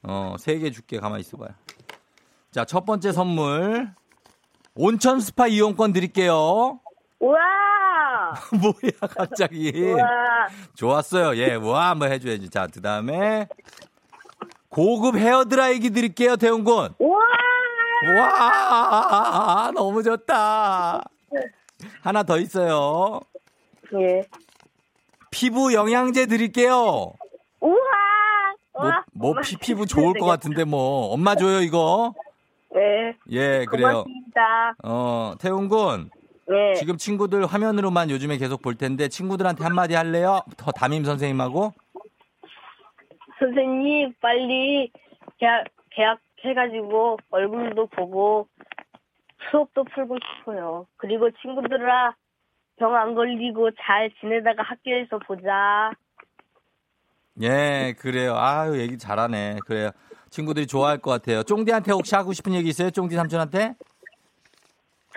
[0.03, 0.99] 어, 세 개 줄게.
[0.99, 1.51] 가만히 있어봐요.
[2.51, 3.91] 자, 첫 번째 선물.
[4.75, 6.81] 온천 스파 이용권 드릴게요.
[7.19, 7.39] 우와!
[8.61, 9.73] 뭐야, 갑자기.
[9.93, 10.03] 우와!
[10.75, 11.37] 좋았어요.
[11.37, 12.49] 예, 와, 한번 해줘야지.
[12.49, 13.47] 자, 그 다음에.
[14.71, 16.95] 고급 헤어드라이기 드릴게요, 태훈군.
[16.99, 17.21] 우와!
[18.09, 21.03] 와, 너무 좋다.
[22.03, 23.21] 하나 더 있어요.
[23.95, 24.23] 예.
[25.31, 27.13] 피부 영양제 드릴게요.
[27.61, 27.79] 우와!
[28.73, 28.93] 뭐!
[29.13, 31.13] 뭐 피, 피부 좋을 것 같은데 뭐.
[31.13, 32.15] 엄마 줘요, 이거.
[32.73, 33.17] 네.
[33.31, 34.05] 예, 그래요.
[34.05, 34.75] 고맙습니다.
[34.85, 36.11] 어, 태훈 군.
[36.49, 36.75] 네.
[36.75, 40.41] 지금 친구들 화면으로만 요즘에 계속 볼 텐데 친구들한테 한마디 할래요?
[40.57, 41.73] 더 담임 선생님하고?
[43.39, 44.91] 선생님, 빨리
[45.39, 48.49] 계약, 계약 해가지고 얼굴도 보고
[49.51, 50.87] 수업도 풀고 싶어요.
[50.97, 52.15] 그리고 친구들아,
[52.77, 55.91] 병 안 걸리고 잘 지내다가 학교에서 보자.
[57.43, 58.35] 예, 그래요.
[58.37, 59.59] 아유, 얘기 잘하네.
[59.67, 59.91] 그래요.
[60.31, 61.43] 친구들이 좋아할 것 같아요.
[61.43, 62.91] 쫑디한테 혹시 하고 싶은 얘기 있어요?
[62.91, 63.75] 쫑디 삼촌한테?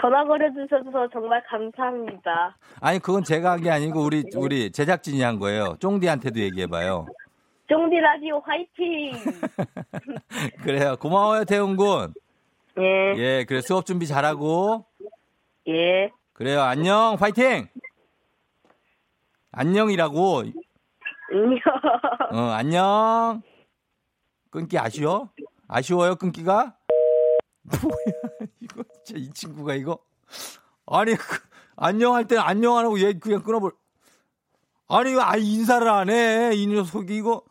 [0.02, 2.58] 전화 걸어주셔서 정말 감사합니다.
[2.82, 5.76] 아니, 그건 제가 한 게 아니고 우리, 우리 제작진이 한 거예요.
[5.80, 7.06] 쫑디한테도 얘기해봐요.
[7.68, 9.14] 쫑디 라디오 화이팅!
[10.64, 10.96] 그래요.
[11.00, 12.14] 고마워요, 태훈군.
[12.78, 13.62] 예, 예, 그래.
[13.62, 14.86] 수업 준비 잘하고.
[15.68, 16.12] 예.
[16.34, 16.62] 그래요.
[16.62, 17.16] 안녕.
[17.20, 17.68] 화이팅!
[19.52, 20.44] 안녕이라고.
[21.32, 21.60] 안녕.
[22.32, 23.42] 어, 안녕.
[24.50, 25.30] 끊기 아쉬워?
[25.68, 26.76] 아쉬워요, 끊기가?
[27.82, 30.00] 뭐야, 이거 진짜 이 친구가 이거.
[30.86, 31.40] 아니, 그,
[31.76, 33.72] 안녕 할 때 안녕 안 하고 얘 그냥 끊어볼.
[34.90, 36.52] 아니, 왜 아, 인사를 안 해?
[36.54, 37.42] 이 녀석이 이거.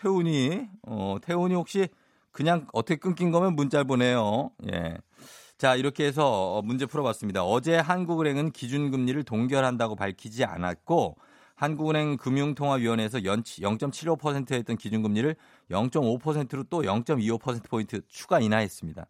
[0.00, 1.88] 태훈이, 어, 태훈이 혹시
[2.32, 4.50] 그냥 어떻게 끊긴 거면 문자를 보내요.
[4.72, 4.96] 예.
[5.56, 7.44] 자, 이렇게 해서 문제 풀어봤습니다.
[7.44, 11.16] 어제 한국은행은 기준금리를 동결한다고 밝히지 않았고,
[11.56, 15.34] 한국은행 금융통화위원회에서 연치 0.75%였던 기준금리를
[15.72, 19.06] 0.5%로 또 0.25%포인트 추가 인하했습니다.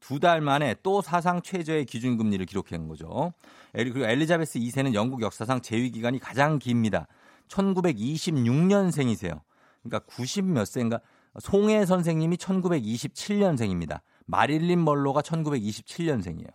[0.00, 3.32] 두 달 만에 또 사상 최저의 기준금리를 기록한 거죠.
[3.74, 7.06] 엘- 그리고 엘리자베스 2세는 영국 역사상 재위기간이 가장 깁니다.
[7.48, 9.40] 1926년생이세요.
[9.84, 11.00] 그러니까 90몇 세인가?
[11.38, 14.00] 송해 선생님이 1927년생입니다.
[14.26, 16.48] 마릴린 멀로가 1927년생이에요.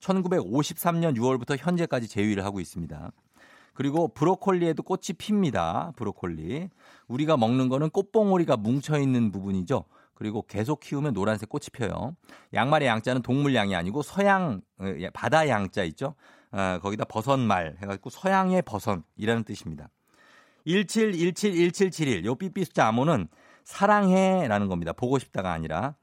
[0.00, 3.12] 1953년 6월부터 현재까지 재위를 하고 있습니다.
[3.74, 5.92] 그리고 브로콜리에도 꽃이 핍니다.
[5.96, 6.68] 브로콜리.
[7.08, 9.84] 우리가 먹는 거는 꽃봉오리가 뭉쳐 있는 부분이죠.
[10.14, 12.14] 그리고 계속 키우면 노란색 꽃이 펴요.
[12.52, 16.14] 양말의 양자는 동물 양이 아니고 서양 어, 예, 바다 양자 있죠.
[16.50, 19.88] 어, 거기다 버선말 해가지고 서양의 버선이라는 뜻입니다.
[20.66, 22.24] 17171771.
[22.24, 23.28] 요 삐삐 숫자 암호는
[23.64, 24.92] 사랑해라는 겁니다.
[24.92, 25.94] 보고 싶다가 아니라.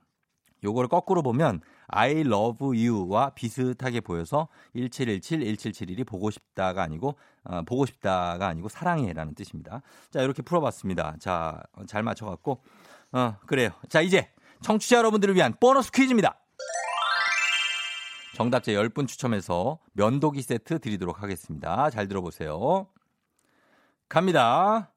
[0.64, 7.86] 요거를 거꾸로 보면 I love you와 비슷하게 보여서 1717, 1771이 보고 싶다가 아니고, 어, 보고
[7.86, 9.82] 싶다가 아니고 사랑해라는 뜻입니다.
[10.12, 11.16] 자, 이렇게 풀어 봤습니다.
[11.20, 12.62] 자, 잘 맞춰 갖고,
[13.14, 13.72] 어, 그래요.
[13.88, 14.30] 자, 이제
[14.62, 16.38] 청취자 여러분들을 위한 보너스 퀴즈입니다.
[18.36, 21.90] 정답자 10분 추첨해서 면도기 세트 드리도록 하겠습니다.
[21.90, 22.88] 잘 들어보세요.
[24.10, 24.92] 갑니다.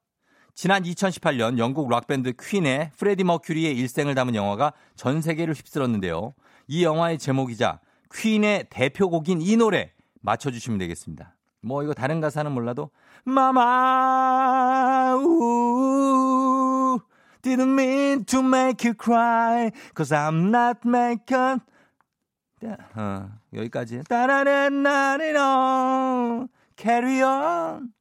[0.55, 6.33] 지난 2018년 영국 락밴드 퀸의 프레디 머큐리의 일생을 담은 영화가 전 세계를 휩쓸었는데요.
[6.66, 7.81] 이 영화의 제목이자
[8.14, 11.37] 퀸의 대표곡인 이 노래 맞춰주시면 되겠습니다.
[11.61, 12.90] 뭐 이거 다른 가사는 몰라도
[13.25, 16.98] 마마 우
[17.42, 21.61] didn't mean to make you cry cause I'm not making
[22.94, 25.38] 어, 여기까지 따라라라리로
[26.77, 27.92] carry on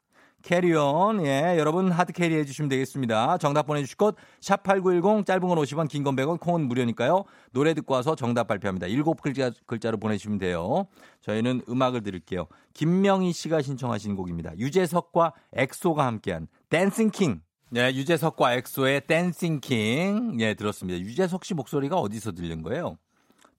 [0.42, 1.26] carry on.
[1.26, 3.38] 예, 여러분 hard carry 해주시면 되겠습니다.
[3.38, 7.24] 정답 보내주실 곳, 샵8910, 짧은 건 50원, 긴 건 100원, 콩은 무료니까요.
[7.52, 8.88] 노래 듣고 와서 정답 발표합니다.
[8.88, 10.88] 일곱 글자, 글자로 보내주시면 돼요.
[11.22, 12.48] 저희는 음악을 들을게요.
[12.74, 14.58] 김명희 씨가 신청하신 곡입니다.
[14.58, 17.42] 유재석과 엑소가 함께한 Dancing King.
[17.70, 20.38] 네, 유재석과 엑소의 Dancing King.
[20.42, 21.00] 예, 들었습니다.
[21.00, 22.98] 유재석 씨 목소리가 어디서 들린 거예요?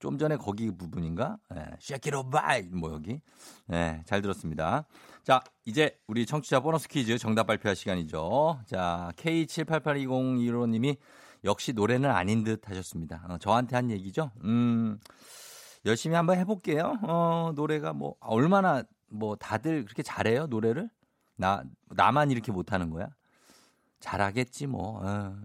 [0.02, 1.38] 좀 전에 거기 부분인가?
[1.54, 3.20] 예, Shake it 뭐 여기.
[3.72, 4.84] 예, 잘 들었습니다.
[5.22, 8.62] 자, 이제 우리 청취자 보너스 퀴즈 정답 발표할 시간이죠.
[8.66, 10.96] 자, K788201호님이
[11.44, 13.24] 역시 노래는 아닌 듯 하셨습니다.
[13.28, 14.32] 어, 저한테 한 얘기죠.
[14.42, 14.98] 음,
[15.86, 16.98] 열심히 한번 해볼게요.
[17.02, 20.90] 어, 노래가 뭐, 얼마나 뭐 다들 그렇게 잘해요, 노래를?
[21.36, 23.06] 나, 나만 이렇게 못하는 거야?
[24.00, 25.00] 잘하겠지, 뭐.
[25.00, 25.36] 어,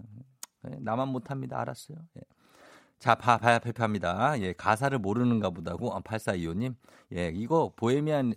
[0.80, 1.62] 나만 못합니다.
[1.62, 2.00] 알았어요.
[2.18, 2.22] 예.
[3.00, 4.40] 자, 봐, 봐야 발표합니다.
[4.42, 5.94] 예, 가사를 모르는가 보다고.
[5.94, 6.76] 아, 8425님.
[7.16, 8.34] 예, 이거 보헤미안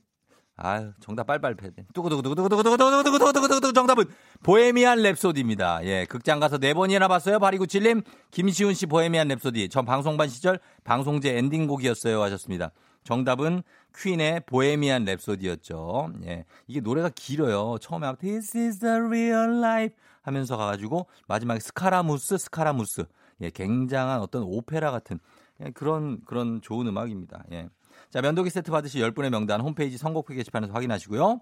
[0.62, 1.70] 아유, 정답 빨빨 패.
[1.94, 4.04] 두구두구두구두구두구두구두구두구두구두구 정답은
[4.42, 5.82] 보헤미안 랩소디입니다.
[5.84, 7.38] 예, 극장 가서 네 번이나 봤어요.
[7.38, 9.70] 바리구칠님, 김시훈 씨 보헤미안 랩소디.
[9.70, 12.20] 전 방송반 시절 방송제 엔딩곡이었어요.
[12.20, 12.72] 하셨습니다.
[13.04, 13.62] 정답은
[13.96, 16.26] 퀸의 보헤미안 랩소디였죠.
[16.26, 17.78] 예, 이게 노래가 길어요.
[17.80, 23.06] 처음에 This is the real life 하면서 가가지고 마지막에 Scaramouche, Scaramouche.
[23.40, 25.18] 예, 굉장한 어떤 오페라 같은
[25.64, 27.44] 예, 그런 그런 좋은 음악입니다.
[27.52, 27.68] 예.
[28.10, 31.40] 자, 면도기 세트 받으실 10분의 명단 홈페이지 선곡표 게시판에서 확인하시고요.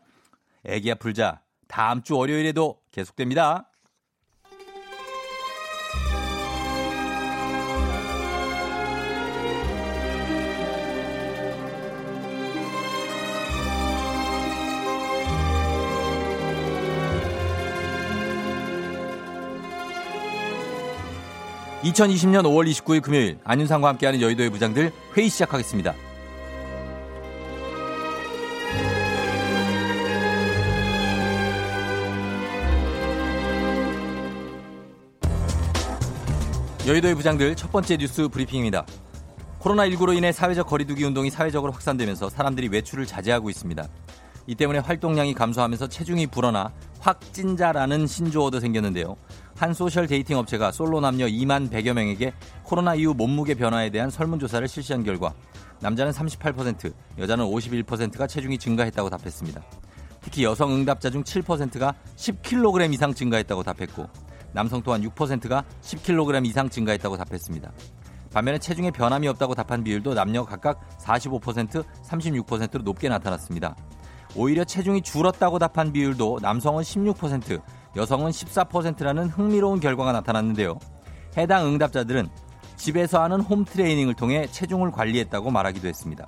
[0.65, 3.71] 애기야 풀자 다음 주 월요일에도 계속됩니다.
[21.89, 25.95] (2020년 5월 29일) 금요일 안윤상과 함께하는 여의도의 부장들 회의 시작하겠습니다.
[36.87, 38.87] 여의도의 부장들 첫 번째 뉴스 브리핑입니다.
[39.61, 43.87] 코로나19로 인해 사회적 거리두기 운동이 사회적으로 확산되면서 사람들이 외출을 자제하고 있습니다.
[44.47, 49.17] 이 때문에 활동량이 감소하면서 체중이 불어나 확찐자라는 신조어도 생겼는데요.
[49.59, 54.69] 한 소셜 데이팅 업체가 솔로 남녀 2만 100여 명에게 코로나 이후 몸무게 변화에 대한 설문조사를
[54.69, 55.35] 실시한 결과
[55.81, 59.61] 남자는 38%, 여자는 51%가 체중이 증가했다고 답했습니다.
[60.21, 64.07] 특히 여성 응답자 중 7%가 10kg 이상 증가했다고 답했고
[64.53, 67.73] 남성 또한 6%가 10kg 이상 증가했다고 답했습니다.
[68.33, 73.75] 반면에 체중에 변함이 없다고 답한 비율도 남녀 각각 45%, 36%로 높게 나타났습니다.
[74.37, 77.61] 오히려 체중이 줄었다고 답한 비율도 남성은 16%,
[77.97, 80.79] 여성은 14%라는 흥미로운 결과가 나타났는데요.
[81.37, 82.29] 해당 응답자들은
[82.77, 86.27] 집에서 하는 홈 트레이닝을 통해 체중을 관리했다고 말하기도 했습니다.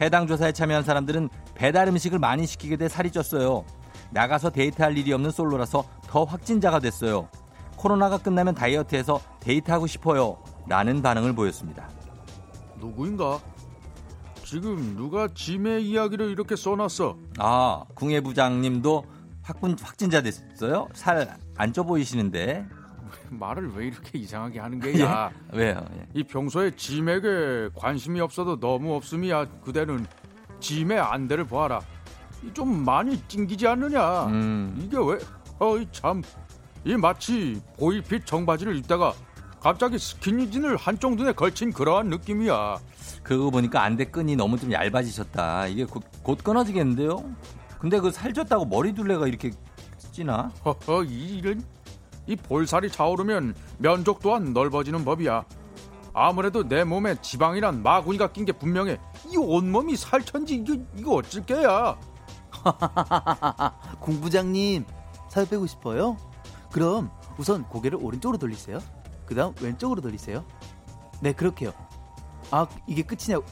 [0.00, 3.64] 해당 조사에 참여한 사람들은 배달 음식을 많이 시키게 돼 살이 쪘어요.
[4.10, 7.28] 나가서 데이트할 일이 없는 솔로라서 더 확진자가 됐어요.
[7.76, 10.38] 코로나가 끝나면 다이어트해서 데이트하고 싶어요.
[10.66, 11.88] 라는 반응을 보였습니다.
[12.78, 13.40] 누구인가?
[14.44, 17.16] 지금 누가 짐의 이야기를 이렇게 써놨어?
[17.38, 19.04] 아, 궁예 부장님도
[19.46, 20.88] 확분, 확진자 됐어요?
[20.94, 21.28] 살
[21.58, 22.66] 안 쪄 보이시는데.
[23.30, 25.30] 말을 왜 이렇게 이상하게 하는 게야?
[25.54, 25.56] 예?
[25.58, 25.84] 왜요?
[25.96, 26.06] 예.
[26.14, 29.46] 이 평소에 짐에게 관심이 없어도 너무 없음이야.
[29.64, 30.06] 그대는
[30.60, 31.80] 짐의 안대를 보아라.
[32.54, 34.26] 좀 많이 찡기지 않느냐?
[34.26, 34.76] 음.
[34.82, 35.18] 이게 왜?
[35.58, 36.22] 어이 참.
[36.84, 39.12] 이 마치 보일핏 청바지를 입다가
[39.60, 42.78] 갑자기 스키니진을 한쪽 눈에 걸친 그러한 느낌이야.
[43.22, 45.66] 그거 보니까 안대 끈이 너무 좀 얇아지셨다.
[45.68, 47.24] 이게 곧, 곧 끊어지겠는데요?
[47.78, 49.50] 근데 그 살쪘다고 머리 둘레가 이렇게
[50.12, 50.50] 찌나?
[50.64, 51.62] 허허 이 일은
[52.26, 55.44] 이 볼살이 차오르면 면적 또한 넓어지는 법이야.
[56.12, 58.98] 아무래도 내 몸에 지방이란 마구니가 낀 게 분명해.
[59.30, 61.98] 이 온몸이 살천지 이거, 이거 어쩔 게야.
[64.00, 64.84] 공부장님
[65.28, 66.16] 살 빼고 싶어요?
[66.72, 68.78] 그럼 우선 고개를 오른쪽으로 돌리세요.
[69.26, 70.44] 그 다음 왼쪽으로 돌리세요.
[71.20, 71.72] 네 그렇게요.
[72.50, 73.44] 아, 이게 끝이냐고.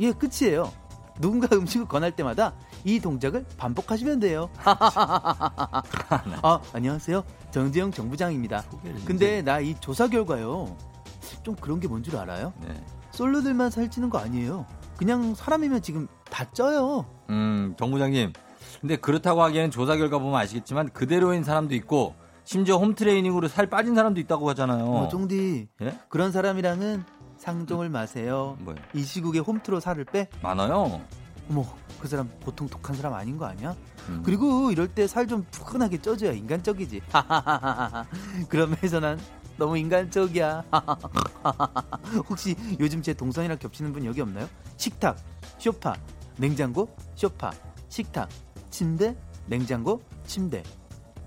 [0.00, 0.72] 예, 끝이에요.
[1.20, 4.50] 누군가 음식을 권할 때마다 이 동작을 반복하시면 돼요.
[4.64, 7.22] 아, 안녕하세요.
[7.50, 8.64] 정재영 정부장입니다.
[9.04, 10.76] 근데 나 이 조사 결과요.
[11.44, 12.52] 좀 그런 게 뭔 줄 알아요?
[12.66, 12.74] 네.
[13.12, 14.66] 솔로들만 살찌는 거 아니에요.
[14.96, 17.06] 그냥 사람이면 지금 다 쪄요.
[17.30, 18.32] 음, 정부장님.
[18.80, 22.14] 근데 그렇다고 하기에는 조사 결과 보면 아시겠지만 그대로인 사람도 있고
[22.44, 24.84] 심지어 홈트레이닝으로 살 빠진 사람도 있다고 하잖아요.
[24.84, 25.68] 어, 쫑디.
[25.82, 25.98] 예?
[26.08, 27.04] 그런 사람이랑은
[27.36, 28.56] 상종을 마세요.
[28.60, 28.76] 뭐요?
[28.94, 30.28] 이 시국에 홈트로 살을 빼?
[30.42, 31.00] 많아요.
[31.50, 31.64] 어머,
[32.00, 33.74] 그 사람 보통 독한 사람 아닌 거 아니야?
[34.08, 34.22] 음.
[34.24, 37.02] 그리고 이럴 때 살 좀 푸근하게 쪄줘야 인간적이지.
[38.48, 39.18] 그런 면에서 난
[39.56, 40.64] 너무 인간적이야.
[42.28, 44.48] 혹시 요즘 제 동선이랑 겹치는 분 여기 없나요?
[44.76, 45.16] 식탁,
[45.58, 45.94] 쇼파,
[46.38, 47.52] 냉장고, 쇼파,
[47.88, 48.28] 식탁,
[48.70, 50.62] 침대, 냉장고, 침대.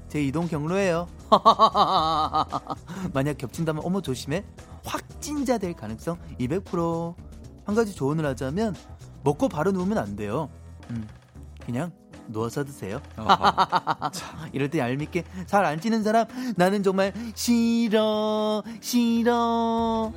[0.10, 1.08] 제 이동 경로예요.
[3.13, 4.43] 만약 겹친다면 어머 조심해.
[4.86, 7.15] 확진자 될 가능성 200%.
[7.65, 8.75] 한 가지 조언을 하자면
[9.25, 10.49] 먹고 바로 누우면 안 돼요.
[10.91, 11.07] 음,
[11.65, 11.91] 그냥
[12.27, 13.01] 누워서 드세요.
[13.17, 14.11] 어허.
[14.53, 20.13] 이럴 때 얄밉게 살안 찌는 사람 나는 정말 싫어 싫어.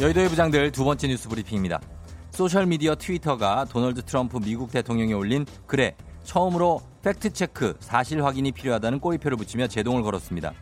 [0.00, 1.80] 여의도의 부장들 두 번째 뉴스 브리핑입니다.
[2.30, 9.68] 소셜미디어 트위터가 도널드 트럼프 미국 대통령이 올린 글에 처음으로 팩트체크 사실 확인이 필요하다는 꼬리표를 붙이며
[9.68, 10.52] 제동을 걸었습니다.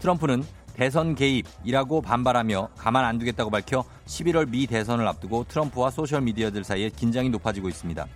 [0.00, 0.44] 트럼프는
[0.76, 7.30] 대선 개입이라고 반발하며 가만 안 두겠다고 밝혀 11월 미 대선을 앞두고 트럼프와 소셜미디어들 사이에 긴장이
[7.30, 8.06] 높아지고 있습니다.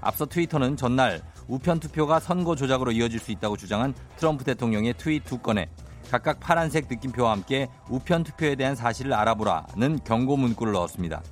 [0.00, 5.38] 앞서 트위터는 전날 우편 투표가 선거 조작으로 이어질 수 있다고 주장한 트럼프 대통령의 트윗 두
[5.38, 5.68] 건에
[6.08, 11.24] 각각 파란색 느낌표와 함께 우편 투표에 대한 사실을 알아보라는 경고 문구를 넣었습니다.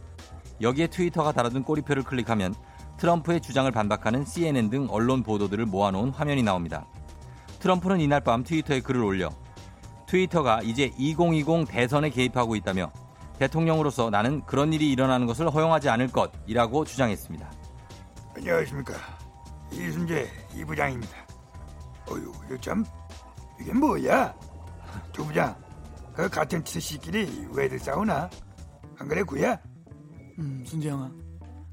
[0.61, 2.53] 여기에 트위터가 달아둔 꼬리표를 클릭하면
[2.97, 6.85] 트럼프의 주장을 반박하는 CNN 등 언론 보도들을 모아놓은 화면이 나옵니다.
[7.61, 9.31] 트럼프는 이날 밤 트위터에 글을 올려
[10.19, 12.93] 트위터가 이제 2020 대선에 개입하고 있다며
[13.41, 17.51] 대통령으로서 나는 그런 일이 일어나는 것을 허용하지 않을 것이라고 주장했습니다.
[18.37, 18.95] 안녕하십니까
[19.73, 21.13] 이순재 이 부장입니다.
[22.09, 22.85] 어유 이거 참
[23.61, 24.33] 이게 뭐야?
[25.13, 25.57] 두 부장
[26.15, 28.31] 그 같은 치씨끼리 왜들 싸우나?
[28.99, 29.59] 안 그래 구야?
[30.39, 31.11] 음, 순재영아,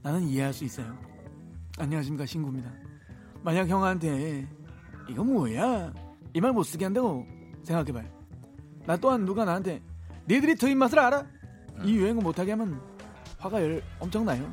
[0.01, 0.97] 나는 이해할 수 있어요.
[1.77, 2.71] 안녕하십니까, 신구입니다.
[3.43, 4.47] 만약 형한테
[5.07, 5.93] 이거 뭐야?
[6.33, 7.23] 이 말 못 쓰게 한다고
[7.63, 8.20] 생각해봐요.
[8.85, 9.81] 나 또한 누가 나한테
[10.27, 11.25] 니들이 저 입맛을 알아?
[11.83, 12.79] 이 유행을 못하게 하면
[13.39, 14.51] 화가 열 엄청 나요.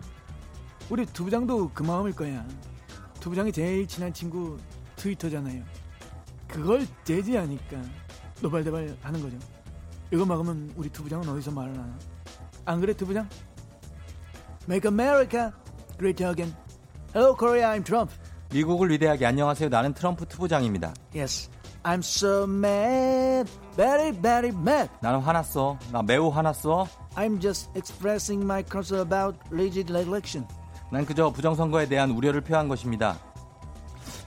[0.90, 2.46] 우리 두 부장도 그 마음일 거야.
[3.20, 4.56] 두 부장이 제일 친한 친구
[4.96, 5.62] 트위터잖아요.
[6.46, 7.82] 그걸 제지하니까
[8.40, 9.36] 노발대발 하는 거죠.
[10.12, 11.98] 이거 막으면 우리 두 부장은 어디서 말을 하나?
[12.64, 13.28] 안 그래 두 부장?
[14.68, 15.50] Make America
[15.98, 16.54] Great Again.
[17.14, 18.14] Hello Korea, I'm Trump.
[18.52, 19.68] 미국을 위대하게 안녕하세요.
[19.68, 20.94] 나는 트럼프 투부장입니다.
[21.14, 21.50] Yes,
[21.84, 24.90] I'm so mad, very very mad.
[25.00, 25.78] 나는 화났어.
[25.92, 26.86] 나 매우 화났어.
[27.14, 30.46] I'm just expressing my concern about legit election.
[30.90, 33.16] 난 그저 부정선거에 대한 우려를 표한 것입니다.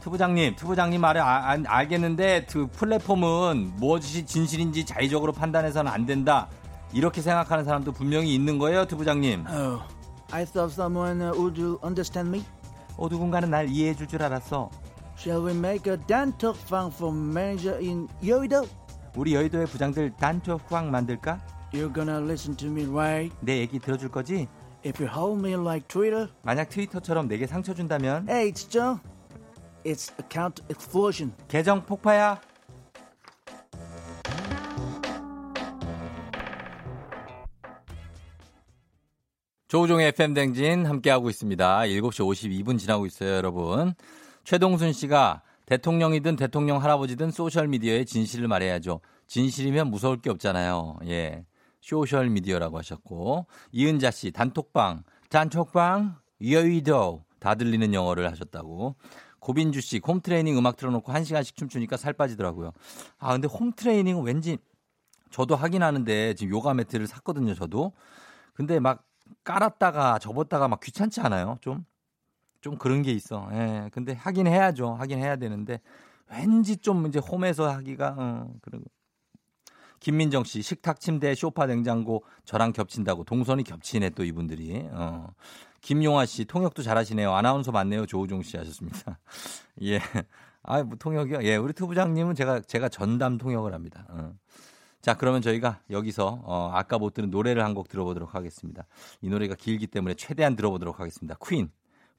[0.02, 6.48] 투부장님, 투부장님 말을 아- 안- 알겠는데 그 플랫폼은 무엇이 진실인지 자의적으로 판단해서는 안 된다.
[6.94, 9.46] 이렇게 생각하는 사람도 분명히 있는 거예요, 투부장님.
[9.48, 9.82] Oh,
[10.32, 12.44] I thought someone uh, would understand me.
[12.98, 14.70] 어, 누군가는 날 이해해 줄 줄 알았어.
[15.22, 18.68] Shall we make a dantok fund for manager in Yoido?
[19.16, 21.40] 우리 여의도의 부장들 단톡 후황 만들까?
[21.72, 23.32] You're gonna listen to me, right?
[23.40, 24.48] 내 얘기 들어줄 거지?
[24.84, 28.98] If you hold me like Twitter, 만약 트위터처럼 내게 상처 준다면 hey, it's Joe.
[29.86, 31.36] It's account explosion.
[31.48, 32.42] 계정 폭파야.
[39.68, 41.82] 조우종의 FM 댕진 함께하고 있습니다.
[41.82, 43.94] 7시 52분 지나고 있어요, 여러분.
[44.44, 49.02] 최동순 씨가 대통령이든 대통령 할아버지든 소셜미디어에 진실을 말해야죠.
[49.28, 50.98] 진실이면 무서울 게 없잖아요.
[51.06, 51.46] 예.
[51.80, 53.48] 소셜미디어라고 하셨고.
[53.72, 57.24] 이은자 씨, 단톡방, 단톡방, 여의도.
[57.40, 58.96] 다 들리는 영어를 하셨다고.
[59.40, 62.72] 고빈주 씨, 홈트레이닝 음악 틀어놓고 한 시간씩 춤추니까 살 빠지더라고요.
[63.18, 64.58] 아, 근데 홈트레이닝은 왠지
[65.32, 67.94] 저도 하긴 하는데 지금 요가 매트를 샀거든요, 저도.
[68.54, 69.04] 근데 막
[69.44, 71.58] 깔았다가 접었다가 막 귀찮지 않아요?
[71.62, 71.86] 좀?
[72.62, 73.50] 좀 그런 게 있어.
[73.54, 73.90] 예.
[73.92, 74.94] 근데 하긴 해야죠.
[74.94, 75.82] 하긴 해야 되는데
[76.30, 78.86] 왠지 좀 이제 홈에서 하기가 어, 그러고.
[80.00, 84.88] 김민정 씨 식탁 침대 쇼파 냉장고 저랑 겹친다고 동선이 겹치네 또 이분들이.
[84.92, 85.28] 어.
[85.82, 87.34] 김용아 씨 통역도 잘하시네요.
[87.34, 88.06] 아나운서 맞네요.
[88.06, 89.20] 조우종 씨 하셨습니다.
[89.84, 90.00] 예.
[90.64, 91.40] 아, 뭐 통역이요?
[91.44, 94.06] 예, 우리 투부장님은 제가 제가 전담 통역을 합니다.
[94.10, 94.34] 어.
[95.02, 98.86] 자, 그러면 저희가 여기서 어, 아까 못 들은 노래를 한 곡 들어보도록 하겠습니다.
[99.22, 101.36] 이 노래가 길기 때문에 최대한 들어보도록 하겠습니다.
[101.44, 101.72] 퀸,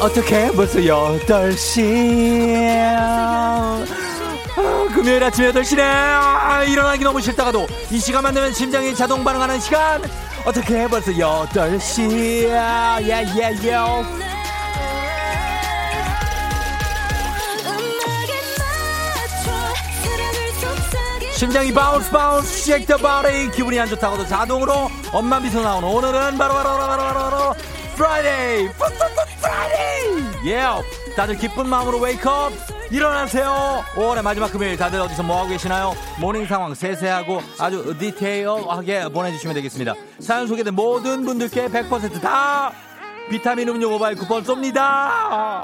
[0.00, 1.82] 어떻게 벌써 8시.
[2.98, 3.84] 아,
[4.94, 5.80] 금요일 아침 8시네.
[5.80, 10.02] 아, 일어나기 너무 싫다가도 이 시간만 되면 심장이 자동 반응하는 시간.
[10.44, 13.74] 어떻게 벌써 8시야 예예예.
[17.64, 19.52] 음악에 맞춰
[20.02, 23.50] 사랑을 속삭여 심장이 bounce bounce shake the body.
[23.52, 27.54] 기분이 안 좋다고도 자동으로 엄마 미소 나오는 오늘은 바로 바로 바로 바로, 바로
[27.96, 28.68] Friday
[29.40, 30.62] Friday 예
[31.16, 32.52] 다들 기쁜 마음으로 wake up
[32.90, 39.94] 일어나세요 5월의 마지막 금요일 다들 어디서 뭐하고 계시나요 모닝 상황 세세하고 아주 디테일하게 보내주시면 되겠습니다
[40.20, 42.72] 사연 소개된 모든 분들께 100%다
[43.30, 45.62] 비타민 음료 모바일 쿠폰 쏩니다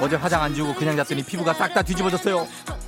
[0.00, 2.46] 어제 화장 안 지우고 그냥 잤더니 피부가 싹 다 뒤집어졌어요.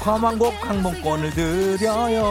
[0.00, 2.24] 괌왕복 항공권을 드려요.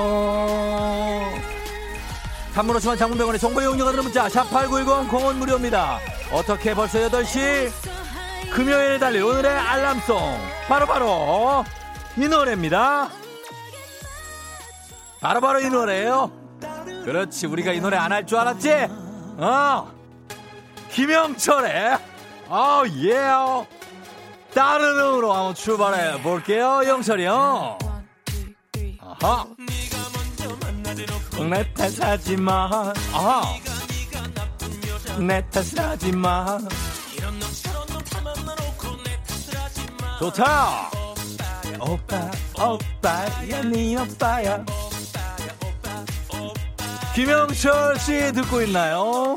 [2.53, 5.99] 단문 오시만 장문병원의 정보 이용료가 드는 문자 샵8910 공원 무료입니다.
[6.31, 7.71] 어떻게 벌써 8시?
[8.51, 10.17] 금요일에 달릴 오늘의 알람송.
[10.67, 11.65] 바로바로
[12.17, 13.09] 이 노래입니다.
[15.19, 16.31] 바로 바로 이 노래예요.
[17.05, 18.87] 그렇지 우리가 이 노래 안 할 줄 알았지?
[19.37, 19.91] 어?
[20.91, 21.97] 김영철의
[22.47, 23.17] 어 예.
[24.53, 26.81] 다른 음으로 한번 출발해 볼게요.
[26.85, 27.77] 영철이 형
[28.99, 29.45] 아하.
[31.49, 32.93] 내 탓하지 마.
[33.13, 33.55] 아하.
[35.19, 36.59] 내 탓하지 마.
[40.19, 40.89] 좋다.
[41.79, 44.65] 오빠 오빠야 네 오빠야.
[47.13, 49.35] 김영철 씨 듣고 있나요?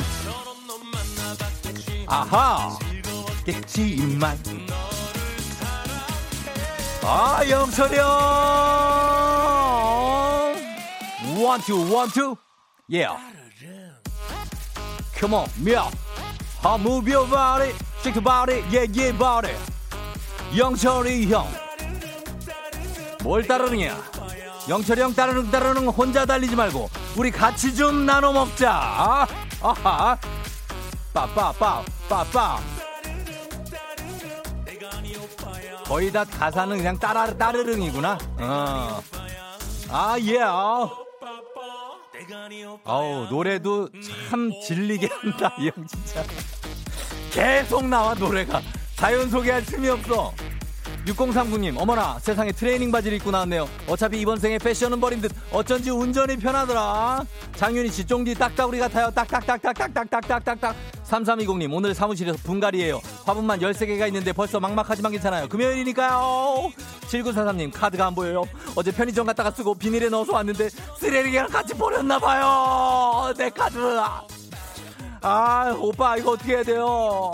[2.07, 2.79] 아하.
[3.45, 4.39] 겠지만
[7.13, 8.07] 아 영철이 형.
[11.43, 12.37] 원투 원투
[12.93, 13.09] 예
[15.19, 15.91] Come on 며
[16.63, 17.75] 아, move your body.
[20.57, 21.49] 영철이 형
[23.25, 23.97] 뭘 따르느냐?
[24.69, 28.71] 영철이 형 따르는 따르는 혼자 달리지 말고 우리 같이 좀 나눠 먹자.
[28.73, 29.27] 아,
[29.61, 30.17] 아하.
[31.13, 32.61] 빠빠빠 빠빠.
[35.91, 38.17] 거의 다 가사는 그냥 따라 따르릉이구나.
[38.39, 39.03] 어.
[39.91, 40.39] 아 예.
[42.85, 43.89] 아우 노래도
[44.29, 46.23] 참 질리게 한다 이 형 진짜.
[47.33, 48.63] 계속 나와 노래가.
[48.95, 50.33] 자연 소개할 틈이 없어.
[51.11, 53.69] 6039님, 어머나, 세상에 트레이닝 바지를 입고 나왔네요.
[53.89, 57.25] 어차피 이번 생에 패션은 버린 듯 어쩐지 운전이 편하더라.
[57.57, 59.11] 장윤희 씨, 쫑디 딱따구리 같아요.
[59.11, 60.77] 딱딱딱딱딱딱딱딱딱딱.
[61.05, 63.01] 3320님, 오늘 사무실에서 분갈이에요.
[63.25, 65.49] 화분만 13개가 있는데 벌써 막막하지만 괜찮아요.
[65.49, 66.71] 금요일이니까요.
[67.09, 68.45] 7943님, 카드가 안 보여요.
[68.77, 73.35] 어제 편의점 갔다가 쓰고 비닐에 넣어서 왔는데 쓰레기랑 같이 버렸나봐요.
[73.37, 73.79] 내 카드.
[75.23, 77.33] 아, 오빠, 이거 어떻게 해야 돼요?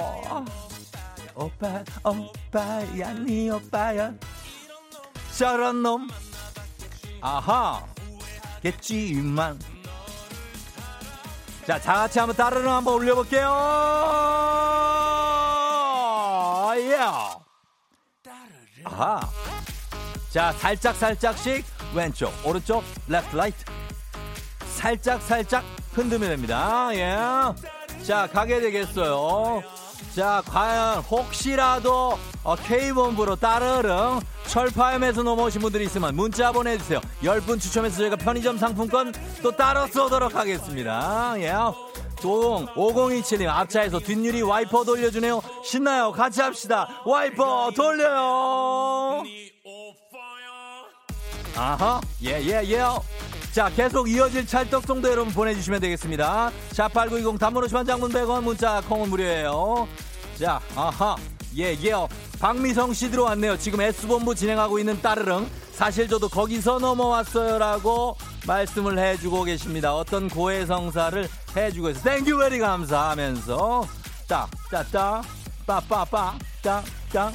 [1.36, 4.14] 오빠 오빠야 네 오빠야.
[5.36, 6.08] 저런 놈.
[7.20, 7.84] 아하.
[8.62, 9.58] 겠지만.
[11.66, 13.48] 자 다같이 한번 따르릉 한번 올려볼게요.
[16.78, 16.98] 예
[18.84, 19.20] 아하.
[20.30, 21.64] 자 살짝 살짝씩
[21.94, 23.64] 왼쪽 오른쪽 left right
[24.74, 26.88] 살짝 살짝 흔들면 됩니다.
[26.94, 29.62] 예자 가게 되겠어요
[30.16, 37.02] 자, 과연 혹시라도 어, K본부로 따르릉 철파엠에서 넘어오신 분들이 있으면 문자 보내주세요.
[37.22, 39.12] 10분 추첨해서 저희가 편의점 상품권
[39.42, 41.34] 또 따로 쏘도록 하겠습니다.
[41.40, 41.52] 예.
[42.22, 45.42] 동 5027님 앞차에서 뒷유리 와이퍼 돌려주네요.
[45.62, 46.12] 신나요.
[46.12, 46.88] 같이 합시다.
[47.04, 49.22] 와이퍼 돌려요.
[51.56, 52.82] 아하, 예, 예, 예.
[53.56, 56.52] 자, 계속 이어질 찰떡송도 여러분 보내주시면 되겠습니다.
[56.72, 59.88] 자, 8920 단문 오시만 장문 100원 문자 콩은 무료예요.
[60.76, 61.16] 자, 아하,
[61.56, 62.06] 예, 예요.
[62.38, 63.56] 박미성 씨 들어왔네요.
[63.56, 65.48] 지금 S본부 진행하고 있는 따르릉.
[65.72, 68.16] 사실 저도 거기서 넘어왔어요라고
[68.46, 69.94] 말씀을 해주고 계십니다.
[69.94, 72.04] 어떤 고해성사를 해주고 있어요.
[72.04, 73.86] thank you very 감사하면서.
[74.28, 74.46] 짜,
[75.66, 77.32] 빠빠빠, 짜, 짜.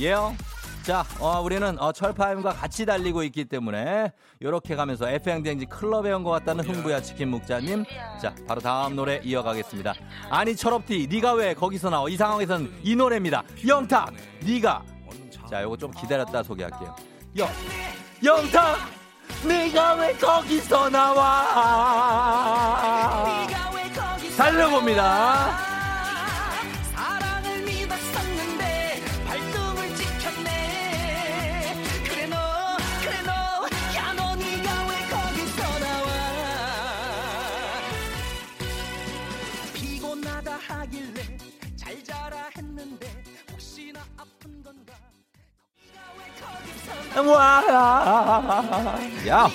[0.00, 0.34] 예요.
[0.88, 4.10] 자, 어, 우리는 어, 철파엠과 같이 달리고 있기 때문에
[4.40, 7.84] 이렇게 가면서 FM대행진 클럽에 온 것 같다는 흥부야 치킨 묵자님.
[8.22, 9.92] 자, 바로 다음 노래 이어가겠습니다.
[10.30, 12.08] 아니 철업티, 네가 왜 거기서 나와?
[12.08, 13.42] 이 상황에선 이 노래입니다.
[13.66, 14.82] 영탁, 네가.
[15.50, 16.96] 자, 요거 좀 기다렸다 소개할게요.
[17.36, 17.48] 영,
[18.24, 18.78] 영탁,
[19.46, 21.36] 네가 왜 거기서 나와?
[24.38, 25.77] 달려봅니다.
[47.16, 48.94] 와,
[49.26, 49.48] 야,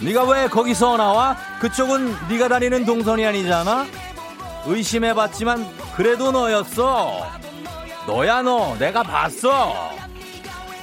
[0.00, 1.36] 네가 왜 거기서 나와?
[1.60, 3.86] 그쪽은 네가 다니는 동선이 아니잖아.
[4.66, 7.26] 의심해봤지만 그래도 너였어.
[8.06, 8.76] 너야 너.
[8.78, 9.90] 내가 봤어.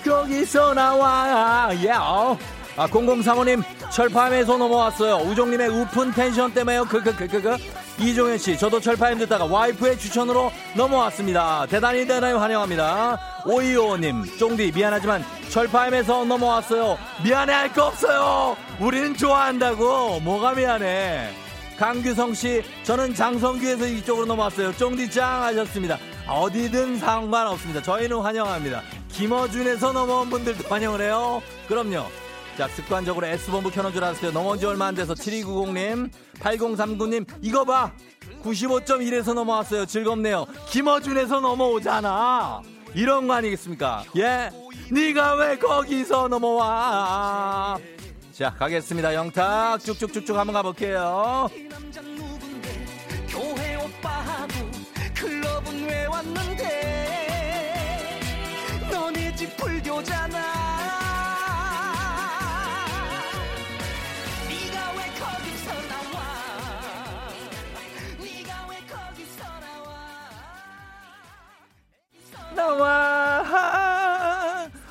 [0.05, 1.69] 거기서 나와.
[1.85, 2.37] 야.
[2.77, 5.15] 아 0035님 철파임에서 넘어왔어요.
[5.27, 6.85] 우종님의 우픈 텐션 때문에요.
[6.85, 7.57] 그그그그
[7.99, 11.65] 이종현 씨 저도 철파임 듣다가 와이프의 추천으로 넘어왔습니다.
[11.67, 13.19] 대단히 대단히 환영합니다.
[13.47, 16.99] 오이오님 쫑디 미안하지만 철파임에서 넘어왔어요.
[17.23, 18.55] 미안해할 거 없어요.
[18.79, 20.19] 우리는 좋아한다고.
[20.19, 21.29] 뭐가 미안해.
[21.79, 24.75] 강규성 씨, 저는 장성규에서 이쪽으로 넘어왔어요.
[24.77, 25.97] 쫑디 짱 하셨습니다.
[26.27, 27.81] 어디든 상관없습니다.
[27.83, 28.81] 저희는 환영합니다.
[29.11, 31.41] 김어준에서 넘어온 분들도 환영을 해요.
[31.67, 32.05] 그럼요.
[32.57, 34.31] 자, 습관적으로 S본부 켜놓은 줄 알았어요.
[34.31, 37.91] 넘어온 지 얼마 안 돼서 7290님, 8039님, 이거 봐!
[38.43, 39.85] 95.1에서 넘어왔어요.
[39.85, 40.47] 즐겁네요.
[40.69, 42.61] 김어준에서 넘어오잖아.
[42.95, 44.05] 이런 거 아니겠습니까?
[44.17, 44.49] 예?
[44.91, 47.77] 네가 왜 거기서 넘어와?
[48.31, 49.13] 자, 가겠습니다.
[49.13, 51.49] 영탁 쭉쭉쭉쭉 한번 가볼게요.
[55.87, 56.63] 왜 왔는데
[58.91, 61.06] 너네 집 불교잖아
[72.57, 73.43] 나와.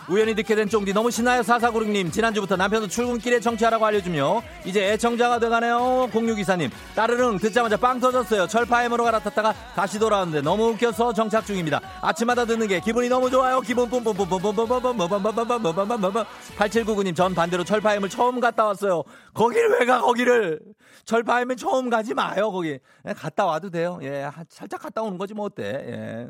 [0.09, 1.43] 우연히 듣게 된 쫑디 너무 신나요.
[1.43, 2.13] 사사구육님.
[2.13, 6.09] 지난주부터 남편도 출근길에 청취하라고 알려주며 이제 애청자가 돼가네요.
[6.13, 6.71] 0624님.
[6.95, 8.47] 따르릉 듣자마자 빵 터졌어요.
[8.47, 11.81] 철파임으로 갈아탔다가 다시 돌아왔는데 너무 웃겨서 정착 중입니다.
[12.03, 13.61] 아침마다 듣는 게 기분이 너무 좋아요.
[13.61, 16.25] 기분 뿜뿜뿜뿜뿜뿜뿜뿜뿜뿜뿜뿜뿜뿜뿜
[16.57, 19.03] 8799님 전 반대로 철파임을 처음 갔다 왔어요.
[19.35, 20.61] 거길 왜가 거기를.
[21.05, 22.79] 철파임은 처음 가지 마요 거기.
[23.17, 23.99] 갔다 와도 돼요.
[24.03, 25.65] 예 살짝 갔다 오는 거지 뭐 어때.
[25.65, 26.29] 예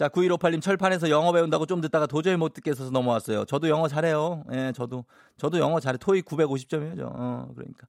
[0.00, 3.44] 자, 9158님 철판에서 영어 배운다고 좀 듣다가 도저히 못 듣겠어서 넘어왔어요.
[3.44, 4.44] 저도 영어 잘해요.
[4.50, 5.04] 예, 저도.
[5.36, 5.98] 저도 영어 잘해.
[5.98, 7.02] 토익 950점이죠.
[7.02, 7.86] 어, 그러니까.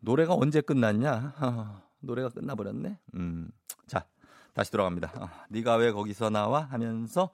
[0.00, 1.34] 노래가 언제 끝났냐?
[1.38, 2.98] 어, 노래가 끝나버렸네.
[3.14, 3.48] 음.
[3.86, 4.04] 자,
[4.52, 5.12] 다시 돌아갑니다.
[5.14, 6.62] 아, 네가 왜 거기서 나와?
[6.62, 7.30] 하면서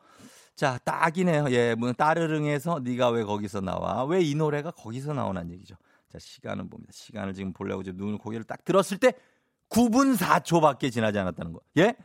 [0.55, 1.47] 자, 딱이네요.
[1.53, 4.05] 예, 뭐 따르릉에서 네가 왜 거기서 나와?
[4.05, 5.77] 왜 이 노래가 거기서 나오는 얘기죠.
[6.11, 6.93] 자, 시간을 봅니다.
[6.93, 9.15] 시간을 지금 보려고 지금 눈을 고개를 딱 들었을 때
[9.71, 11.61] 9분 4초밖에 지나지 않았다는 거.
[11.79, 11.97] 예?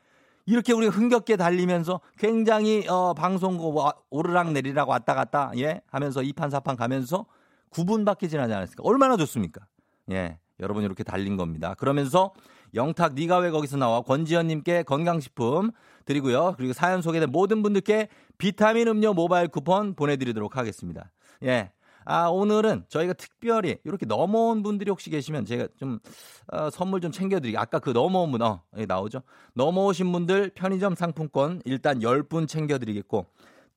[0.47, 5.81] 이렇게 우리가 흥겹게 달리면서 굉장히 어 방송국 뭐 오르락 내리락 왔다 갔다 예?
[5.91, 7.25] 하면서 이판사판 가면서
[7.71, 8.81] 9분밖에 지나지 않았을까?
[8.83, 9.65] 얼마나 좋습니까?
[10.09, 11.75] 예 여러분 이렇게 달린 겁니다.
[11.75, 12.33] 그러면서
[12.73, 14.01] 영탁 네가 왜 거기서 나와?
[14.01, 15.71] 권지현님께 건강식품
[16.05, 16.55] 드리고요.
[16.57, 21.11] 그리고 사연 소개된 모든 분들께 비타민 음료 모바일 쿠폰 보내드리도록 하겠습니다.
[21.43, 21.71] 예
[22.09, 25.99] 아, 오늘은 저희가 특별히 이렇게 넘어온 분들이 혹시 계시면 제가 좀
[26.47, 27.57] 어, 선물 좀 챙겨드리게.
[27.57, 29.23] 아까 그 넘어온 분, 어, 나오죠?
[29.55, 33.25] 넘어오신 분들 편의점 상품권 일단 10분 챙겨드리겠고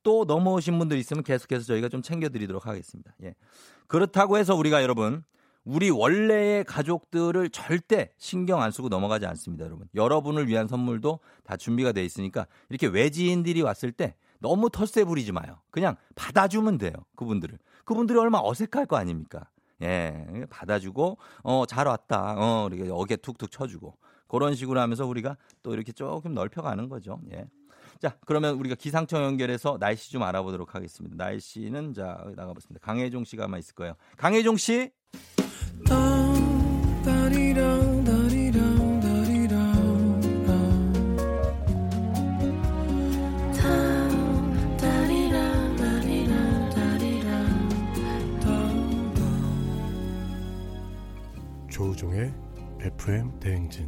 [0.03, 3.13] 또 넘어오신 분들 있으면 계속해서 저희가 좀 챙겨드리도록 하겠습니다.
[3.21, 3.35] 예.
[3.87, 5.25] 그렇다고 해서 우리가 여러분
[5.65, 9.89] 우리 원래의 가족들을 절대 신경 안 쓰고 넘어가지 않습니다, 여러분.
[9.93, 15.59] 여러분을 위한 선물도 다 준비가 돼 있으니까 이렇게 외지인들이 왔을 때 너무 털세 부리지 마요.
[15.69, 17.59] 그냥 받아주면 돼요, 그분들을.
[17.85, 19.49] 그분들이 얼마나 어색할 거 아닙니까?
[19.81, 22.35] 예, 받아주고, 어, 잘 왔다.
[22.37, 23.97] 어, 이렇게 어깨 툭툭 쳐주고.
[24.27, 27.19] 그런 식으로 하면서 우리가 또 이렇게 조금 넓혀가는 거죠.
[27.33, 27.45] 예.
[27.99, 31.15] 자, 그러면 우리가 기상청 연결해서 날씨 좀 알아보도록 하겠습니다.
[31.17, 32.83] 날씨는 자, 나가보겠습니다.
[32.85, 33.95] 강혜종 씨가 아마 있을 거예요.
[34.17, 34.91] 강혜종 씨?
[52.81, 53.87] FM 대행진.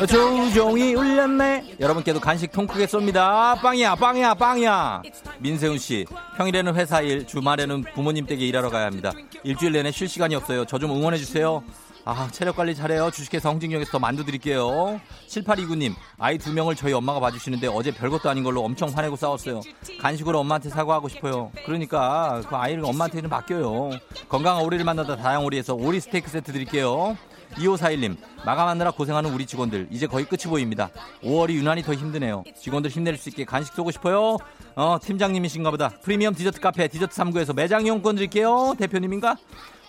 [0.00, 1.76] 어, 조종이 울렸네.
[1.80, 3.60] 여러분께도 간식 통크게 쏩니다.
[3.60, 5.02] 빵이야 빵이야 빵이야.
[5.40, 6.06] 민세훈 씨
[6.36, 9.12] 평일에는 회사 일 주말에는 부모님 댁에 일하러 가야 합니다.
[9.42, 10.64] 일주일 내내 쉴 시간이 없어요.
[10.64, 11.62] 저 좀 응원해 주세요.
[12.10, 13.10] 아, 체력 관리 잘해요.
[13.10, 14.98] 주식회사 홍진경에서 더 만두 드릴게요.
[15.28, 19.60] 7829님, 아이 두 명을 저희 엄마가 봐주시는데 어제 별것도 아닌 걸로 엄청 화내고 싸웠어요.
[20.00, 21.52] 간식으로 엄마한테 사과하고 싶어요.
[21.66, 23.90] 그러니까 그 아이를 엄마한테 좀 맡겨요.
[24.26, 27.14] 건강한 오리를 만나다 다양오리에서 오리 스테이크 세트 드릴게요.
[27.56, 30.88] 2541님, 마감하느라 고생하는 우리 직원들, 이제 거의 끝이 보입니다.
[31.22, 32.42] 5월이 유난히 더 힘드네요.
[32.58, 34.38] 직원들 힘낼 수 있게 간식 쏘고 싶어요.
[34.76, 35.90] 어, 팀장님이신가 보다.
[36.02, 38.74] 프리미엄 디저트 카페 디저트 3구에서 매장 이용권 드릴게요.
[38.78, 39.36] 대표님인가?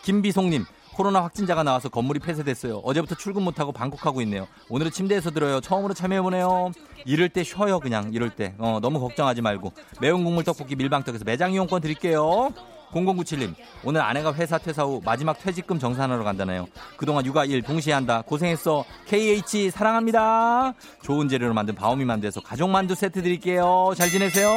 [0.04, 0.66] 김비송님,
[1.00, 2.80] 코로나 확진자가 나와서 건물이 폐쇄됐어요.
[2.80, 4.50] 어제부터 출근 못하고 방콕하고 있네요.
[4.68, 5.62] 오늘은 침대에서 들어요.
[5.62, 6.72] 처음으로 참여해보네요.
[7.06, 8.12] 이럴 때 쉬어요, 그냥.
[8.12, 8.54] 이럴 때.
[8.58, 9.72] 어, 너무 걱정하지 말고.
[10.02, 12.50] 매운 국물 떡볶이 밀방떡에서 매장 이용권 드릴게요.
[12.92, 16.68] 0097님, 오늘 아내가 회사 퇴사 후 마지막 퇴직금 정산하러 간다네요.
[16.98, 18.22] 그동안 육아 일 동시에 한다.
[18.26, 18.84] 고생했어.
[19.06, 20.74] KH 사랑합니다.
[21.02, 23.94] 좋은 재료로 만든 바오미 만두에서 가족 만두 세트 드릴게요.
[23.96, 24.50] 잘 지내세요.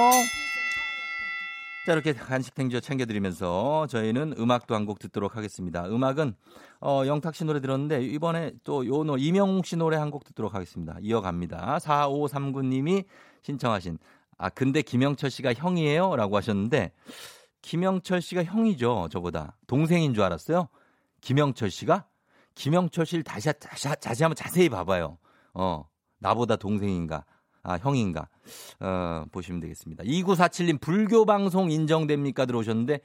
[1.85, 5.85] 자, 이렇게 간식 탱지어 챙겨드리면서 저희는 음악도 한 곡 듣도록 하겠습니다.
[5.87, 6.35] 음악은,
[6.81, 10.55] 어, 영탁 씨 노래 들었는데, 이번에 또 요 노래, 이명웅 씨 노래 한 곡 듣도록
[10.55, 10.97] 하겠습니다.
[11.01, 11.79] 이어갑니다.
[11.79, 13.05] 4539님이
[13.43, 13.99] 신청하신,
[14.39, 16.15] 아, 근데 김영철 씨가 형이에요?
[16.15, 16.93] 라고 하셨는데,
[17.63, 19.57] 김영철 씨가 형이죠, 저보다.
[19.67, 20.69] 동생인 줄 알았어요?
[21.21, 22.07] 김영철 씨가?
[22.55, 25.19] 김영철 씨를 다시, 다시, 다시 한번 자세히 봐봐요.
[25.55, 25.85] 어,
[26.19, 27.25] 나보다 동생인가?
[27.63, 28.29] 아, 형인가?
[28.81, 30.05] 어, 보시면 되겠습니다.
[30.05, 32.47] 2947님, 불교 방송 인정됩니까?
[32.47, 33.01] 들어오셨는데,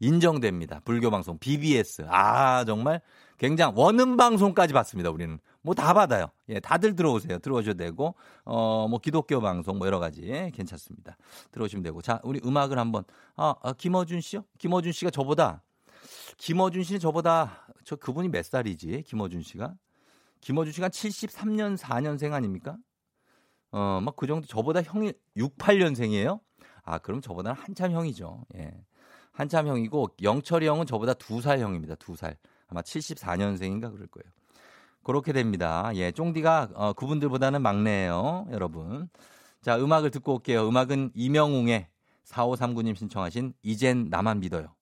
[0.00, 0.80] 인정됩니다.
[0.84, 1.38] 불교 방송.
[1.38, 2.04] BBS.
[2.08, 3.00] 아, 정말
[3.38, 5.10] 굉장히 원음 방송까지 받습니다.
[5.10, 5.38] 우리는.
[5.62, 6.26] 뭐 다 받아요.
[6.48, 7.38] 예, 다들 들어오세요.
[7.38, 11.16] 들어오셔도 되고, 어, 뭐 기독교 방송 뭐 여러 가지 예, 괜찮습니다.
[11.52, 12.02] 들어오시면 되고.
[12.02, 13.04] 자, 우리 음악을 한번,
[13.36, 14.44] 아, 아, 김어준 씨요?
[14.58, 15.62] 김어준 씨가 저보다,
[16.36, 19.04] 김어준 씨는 저보다, 저 그분이 몇 살이지?
[19.06, 19.74] 김어준 씨가?
[20.40, 22.76] 김어준 씨가 73년 4년생 아닙니까?
[23.72, 26.40] 어, 막 그 정도 저보다 형이 68년생이에요?
[26.84, 28.44] 아, 그럼 저보다는 한참 형이죠.
[28.56, 28.72] 예.
[29.32, 31.94] 한참 형이고 영철이 형은 저보다 두 살 형입니다.
[31.96, 32.36] 두 살.
[32.68, 34.30] 아마 74년생인가 그럴 거예요.
[35.02, 35.90] 그렇게 됩니다.
[35.94, 39.08] 예, 쫑디가 어, 그분들보다는 막내예요, 여러분.
[39.60, 40.68] 자, 음악을 듣고 올게요.
[40.68, 41.88] 음악은 이명웅의
[42.24, 44.74] 4539님 신청하신 이젠 나만 믿어요.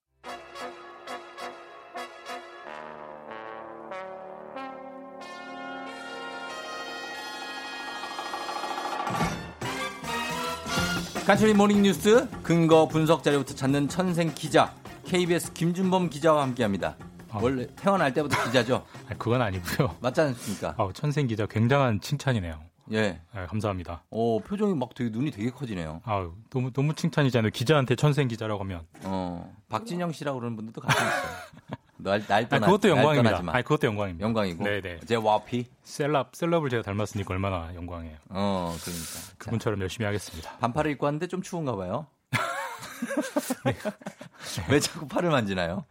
[11.25, 14.73] 간추린 모닝 뉴스 근거 분석 자료부터 찾는 천생 기자
[15.05, 16.95] KBS 김준범 기자와 함께합니다.
[17.33, 18.85] 원래 태어날 때부터 기자죠?
[19.07, 19.95] 아니, 그건 아니고요.
[20.01, 20.75] 맞지 않습니까?
[20.77, 22.59] 아, 천생 기자 굉장한 칭찬이네요.
[22.91, 23.01] 예.
[23.01, 24.03] 네, 감사합니다.
[24.09, 26.01] 오 표정이 막 되게 눈이 되게 커지네요.
[26.03, 27.51] 아, 너무 너무 칭찬이잖아요.
[27.51, 28.81] 기자한테 천생 기자라고 하면.
[29.03, 31.31] 어 박진영 씨라고 그러는 분들도 가끔 있어요.
[32.03, 33.53] 날, 날 떠나, 아니, 그것도 날 영광입니다.
[33.53, 34.25] 아니, 그것도 영광입니다.
[34.25, 34.63] 영광이고.
[34.63, 34.99] 네네.
[35.05, 35.65] 제 와피.
[35.83, 38.17] 셀럽 셀럽을 제가 닮았으니까 얼마나 영광이에요.
[38.29, 39.35] 어 그러니까.
[39.37, 40.57] 그분처럼 열심히 하겠습니다.
[40.57, 42.07] 반팔을 입고 왔는데 좀 추운가 봐요.
[44.69, 45.85] 왜 자꾸 팔을 만지나요?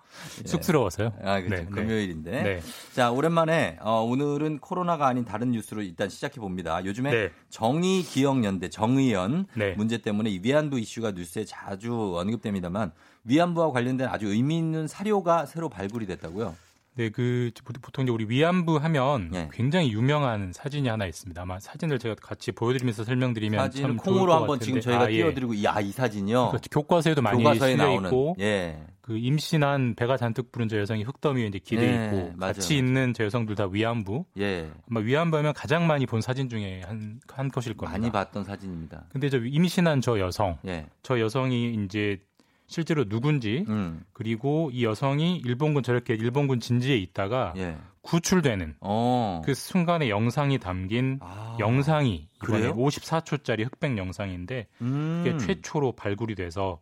[0.44, 0.48] 예.
[0.48, 1.12] 쑥스러워서요.
[1.22, 1.64] 아, 그렇죠.
[1.64, 1.70] 네, 네.
[1.70, 2.42] 금요일인데.
[2.42, 2.60] 네.
[2.92, 6.84] 자, 오랜만에 어, 오늘은 코로나가 아닌 다른 뉴스로 일단 시작해 봅니다.
[6.84, 7.30] 요즘에 네.
[7.48, 9.72] 정의 기억연대 정의연 네.
[9.74, 12.92] 문제 때문에 이 위안부 이슈가 뉴스에 자주 언급됩니다만
[13.24, 16.54] 위안부와 관련된 아주 의미 있는 사료가 새로 발굴이 됐다고요.
[16.96, 17.50] 네, 그
[17.80, 19.48] 보통 이제 우리 위안부 하면 예.
[19.52, 21.40] 굉장히 유명한 사진이 하나 있습니다.
[21.40, 24.80] 아마 사진을 제가 같이 보여드리면서 설명드리면 참 좋을 콩으로 것 한번 지금 같은데.
[24.80, 25.16] 저희가 아, 예.
[25.18, 26.48] 띄워드리고 이- 아, 이 사진이요.
[26.48, 26.68] 그렇죠.
[26.70, 28.08] 교과서에도 많이 교과서에 실려 나오는.
[28.08, 28.82] 있고 예.
[29.00, 32.74] 그 임신한 배가 잔뜩 부른 저 여성이 흙더미 위에 이제 기대 예, 있고 맞아요, 같이
[32.74, 32.78] 맞아요.
[32.86, 34.24] 있는 저 여성들 다 위안부.
[34.38, 34.70] 예.
[34.90, 37.98] 아마 위안부 하면 가장 많이 본 사진 중에 한, 한 것일 겁니다.
[37.98, 39.04] 많이 봤던 사진입니다.
[39.10, 40.86] 근데 저 임신한 저 여성, 예.
[41.02, 42.20] 저 여성이 이제
[42.70, 44.04] 실제로 누군지 음.
[44.12, 47.76] 그리고 이 여성이 일본군 저렇게 일본군 진지에 있다가 예.
[48.02, 49.42] 구출되는 어.
[49.44, 51.56] 그 순간의 영상이 담긴 아.
[51.58, 52.74] 영상이 이번에 그래요?
[52.76, 55.24] 54초짜리 흑백 영상인데 음.
[55.26, 56.80] 이게 최초로 발굴이 돼서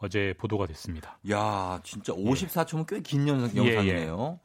[0.00, 1.18] 어제 보도가 됐습니다.
[1.30, 4.40] 야, 진짜 54초면 꽤 긴 영상, 예, 영상이네요.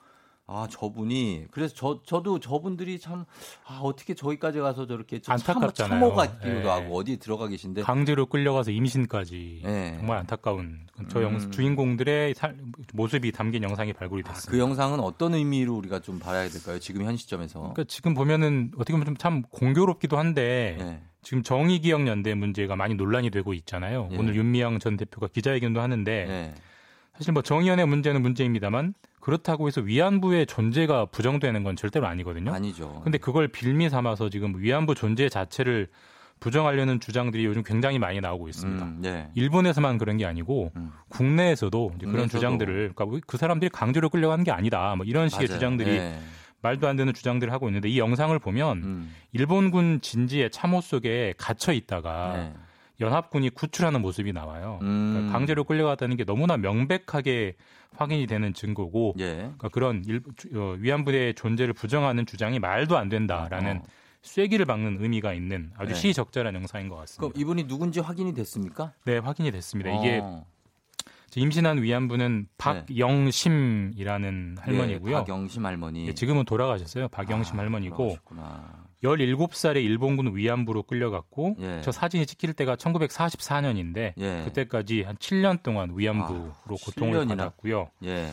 [0.45, 3.23] 아, 저분이 그래서 저 저도 저분들이 참
[3.65, 5.99] 아, 어떻게 저기까지 가서 저렇게 참- 안타깝잖아요.
[6.01, 6.67] 참호 같기도 예.
[6.67, 9.95] 하고 어디 들어가 계신데 강제로 끌려가서 임신까지 네.
[9.97, 11.49] 정말 안타까운 저 영, 음.
[11.51, 12.57] 주인공들의 살-
[12.93, 14.51] 모습이 담긴 영상이 발굴이 아, 됐습니다.
[14.51, 16.77] 그 영상은 어떤 의미로 우리가 좀 봐야 될까요?
[16.77, 17.59] 지금 현 시점에서.
[17.59, 21.01] 그러니까 지금 보면은 어떻게 보면 좀 참 공교롭기도 한데 예.
[21.21, 24.09] 지금 정의기억연대 문제가 많이 논란이 되고 있잖아요.
[24.11, 24.17] 예.
[24.17, 26.53] 오늘 윤미향 전 대표가 기자회견도 하는데 예.
[27.17, 32.53] 사실 뭐 정의연의 문제는 문제입니다만 그렇다고 해서 위안부의 존재가 부정되는 건 절대로 아니거든요.
[32.53, 33.01] 아니죠.
[33.03, 35.87] 근데 그걸 빌미 삼아서 지금 위안부 존재 자체를
[36.39, 38.85] 부정하려는 주장들이 요즘 굉장히 많이 나오고 있습니다.
[38.85, 39.29] 음, 네.
[39.35, 40.91] 일본에서만 그런 게 아니고 음.
[41.07, 42.37] 국내에서도 이제 그런 국내에서도.
[42.37, 44.93] 주장들을 그러니까 그 사람들이 강제로 끌려가는 게 아니다.
[44.97, 45.57] 뭐 이런 식의 맞아요.
[45.57, 46.19] 주장들이 예.
[46.61, 49.15] 말도 안 되는 주장들을 하고 있는데 이 영상을 보면 음.
[49.31, 52.53] 일본군 진지의 참호 속에 갇혀 있다가 네.
[53.03, 54.79] 연합군이 구출하는 모습이 나와요.
[54.81, 55.11] 음.
[55.13, 57.55] 그러니까 강제로 끌려갔다는 게 너무나 명백하게
[57.95, 59.33] 확인이 되는 증거고 예.
[59.35, 63.83] 그러니까 그런 일, 주- 어, 위안부의 존재를 부정하는 주장이 말도 안 된다라는 어.
[64.23, 65.99] 쐐기를 박는 의미가 있는 아주 네.
[65.99, 67.39] 시적절한 영상인 것 그럼 같습니다.
[67.39, 68.93] 이분이 누군지 확인이 됐습니까?
[69.05, 69.91] 네, 확인이 됐습니다.
[69.91, 70.45] 이게 어.
[71.35, 75.11] 임신한 위안부는 박영심이라는 할머니고요.
[75.11, 76.07] 예, 박영심 할머니.
[76.07, 77.09] 예, 지금은 돌아가셨어요.
[77.09, 78.82] 박영심 아, 할머니고 그러시구나.
[79.03, 81.81] 17살에 일본군 위안부로 끌려갔고 예.
[81.83, 84.41] 저 사진이 찍힐 때가 1944년인데 예.
[84.45, 87.29] 그때까지 한 7년 동안 위안부로 아, 고통을 7년이나?
[87.29, 87.89] 받았고요.
[88.05, 88.31] 예.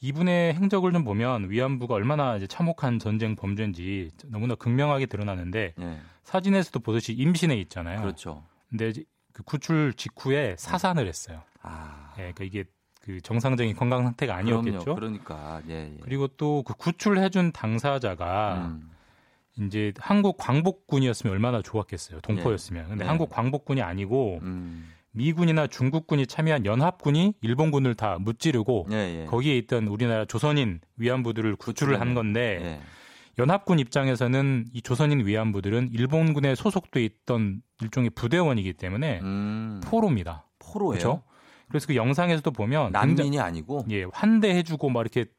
[0.00, 5.98] 이분의 행적을 좀 보면 위안부가 얼마나 이제 참혹한 전쟁 범죄인지 너무나 극명하게 드러나는데 예.
[6.24, 8.00] 사진에서도 보듯이 임신해 있잖아요.
[8.00, 8.42] 그렇죠.
[8.68, 8.92] 근데
[9.32, 11.42] 그 구출 직후에 사산을 했어요.
[11.62, 12.12] 아.
[12.18, 12.64] 예, 그러니까 이게
[13.00, 14.80] 그 정상적인 건강 상태가 아니었겠죠.
[14.80, 14.94] 그럼요.
[14.96, 15.98] 그러니까 예, 예.
[16.02, 18.90] 그리고 또 그 구출해준 당사자가 음.
[19.60, 22.20] 이제 한국 광복군이었으면 얼마나 좋았겠어요.
[22.20, 22.88] 동포였으면.
[22.88, 23.08] 근데 네.
[23.08, 24.88] 한국 광복군이 아니고 음.
[25.12, 29.26] 미군이나 중국군이 참여한 연합군이 일본군을 다 무찌르고 예, 예.
[29.26, 32.80] 거기에 있던 우리나라 조선인 위안부들을 구출을 한 건데 예.
[33.38, 39.80] 연합군 입장에서는 이 조선인 위안부들은 일본군에 소속돼 있던 일종의 부대원이기 때문에 음.
[39.84, 40.46] 포로입니다.
[40.58, 40.98] 포로예요.
[40.98, 41.22] 그렇죠?
[41.68, 45.30] 그래서 그 영상에서도 보면 난민이 굉장히- 아니고 예, 환대해주고 막 이렇게 네.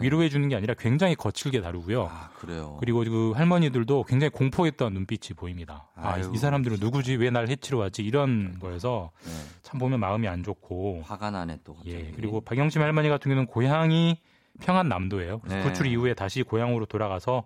[0.00, 2.08] 위로해 주는 게 아니라 굉장히 거칠게 다루고요.
[2.10, 2.76] 아, 그래요.
[2.80, 5.88] 그리고 그 할머니들도 굉장히 공포했던 눈빛이 보입니다.
[5.94, 6.18] 아.
[6.18, 7.16] 이 사람들은 누구지?
[7.16, 8.02] 왜 날 해치러 왔지?
[8.02, 9.30] 이런 거에서 예.
[9.62, 11.02] 참 보면 마음이 안 좋고.
[11.04, 11.94] 화가 나네 또 갑자기.
[11.96, 14.18] 예, 그리고 박영심 할머니 같은 경우는 고향이
[14.60, 15.40] 평안남도예요.
[15.40, 15.62] 그래서 네.
[15.62, 17.44] 구출 이후에 다시 고향으로 돌아가서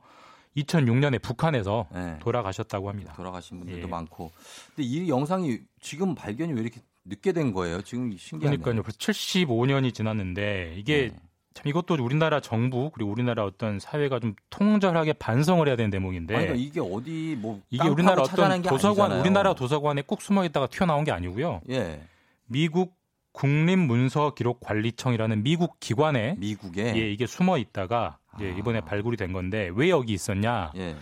[0.57, 2.19] 2006년에 북한에서 예.
[2.21, 3.13] 돌아가셨다고 합니다.
[3.15, 3.91] 돌아가신 분들도 예.
[3.91, 4.31] 많고.
[4.75, 7.81] 근데 이 영상이 지금 발견이 왜 이렇게 늦게 된 거예요?
[7.83, 8.61] 지금 신기하네요.
[8.61, 8.83] 그러니까요.
[8.83, 11.21] 벌써 75년이 지났는데 이게 네.
[11.53, 16.47] 참 이것도 우리나라 정부 그리고 우리나라 어떤 사회가 좀 통절하게 반성을 해야 되는 대목인데 아니,
[16.47, 17.63] 그러니까 이게 어디 뭐 네.
[17.71, 19.21] 이게 깡 우리나라 어떤 도서관 아니잖아요.
[19.21, 21.63] 우리나라 도서관에 꾹 숨어 있다가 튀어나온 게 아니고요.
[21.71, 22.03] 예.
[22.47, 22.95] 미국
[23.33, 28.43] 국립문서기록관리청이라는 미국 기관에 미국에 예, 이게 숨어 있다가 아.
[28.43, 30.71] 이번에 발굴이 된 건데 왜 여기 있었냐?
[30.77, 30.95] 예.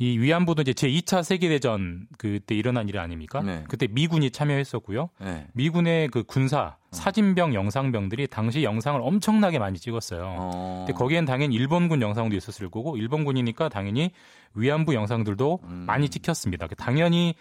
[0.00, 3.42] 이 위안부도 이제 제 2차 세계대전 그때 일어난 일 아닙니까?
[3.42, 3.64] 네.
[3.68, 5.10] 그때 미군이 참여했었고요.
[5.22, 5.46] 예.
[5.52, 10.36] 미군의 그 군사 사진병 영상병들이 당시 영상을 엄청나게 많이 찍었어요.
[10.38, 10.84] 어.
[10.86, 14.10] 근데 거기엔 당연히 일본군 영상도 있었을 거고 일본군이니까 당연히
[14.54, 15.84] 위안부 영상들도 음.
[15.86, 16.66] 많이 찍혔습니다.
[16.78, 17.34] 당연히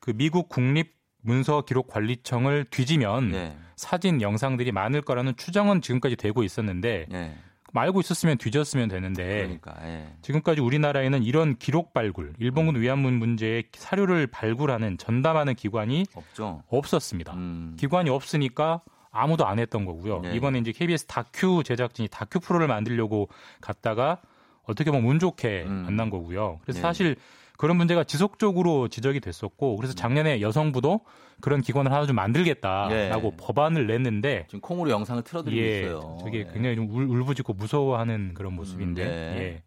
[0.00, 3.58] 그 미국 국립 문서 기록 관리청을 뒤지면 예.
[3.76, 7.34] 사진 영상들이 많을 거라는 추정은 지금까지 되고 있었는데 예.
[7.78, 10.08] 알고 있었으면 뒤졌으면 되는데 그러니까 예.
[10.22, 16.62] 지금까지 우리나라에는 이런 기록 발굴, 일본군 위안부 문제의 사료를 발굴하는 전담하는 기관이 없죠.
[16.68, 17.34] 없었습니다.
[17.34, 17.76] 음.
[17.78, 20.20] 기관이 없으니까 아무도 안 했던 거고요.
[20.20, 20.34] 네.
[20.34, 23.28] 이번에 이제 KBS 다큐 제작진이 다큐 프로를 만들려고
[23.60, 24.20] 갔다가
[24.64, 25.84] 어떻게 보면 운 좋게 음.
[25.86, 26.58] 만난 거고요.
[26.62, 26.82] 그래서 네.
[26.82, 27.16] 사실
[27.56, 31.00] 그런 문제가 지속적으로 지적이 됐었고 그래서 작년에 여성부도
[31.40, 33.36] 그런 기관을 하나 좀 만들겠다라고 네.
[33.38, 36.18] 법안을 냈는데 지금 콩으로 영상을 틀어드리고 예, 있어요.
[36.20, 36.44] 저게 예.
[36.52, 39.10] 굉장히 좀 울, 울부짖고 무서워하는 그런 모습인데 네.
[39.38, 39.62] 예.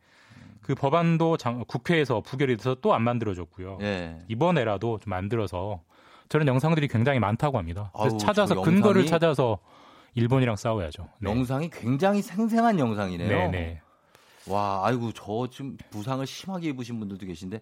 [0.61, 3.79] 그 법안도 장- 국회에서 부결이 돼서 또 안 만들어졌고요.
[3.81, 4.17] 예.
[4.27, 5.81] 이번에라도 좀 만들어서
[6.27, 7.91] 저런 영상들이 굉장히 많다고 합니다.
[7.97, 9.57] 그래서 아우, 찾아서 저 근거를 찾아서
[10.13, 11.07] 일본이랑 싸워야죠.
[11.21, 11.29] 네.
[11.31, 13.27] 영상이 굉장히 생생한 영상이네요.
[13.29, 13.81] 네, 네.
[14.49, 17.61] 와, 아이고 저 지금 부상을 심하게 입으신 분들도 계신데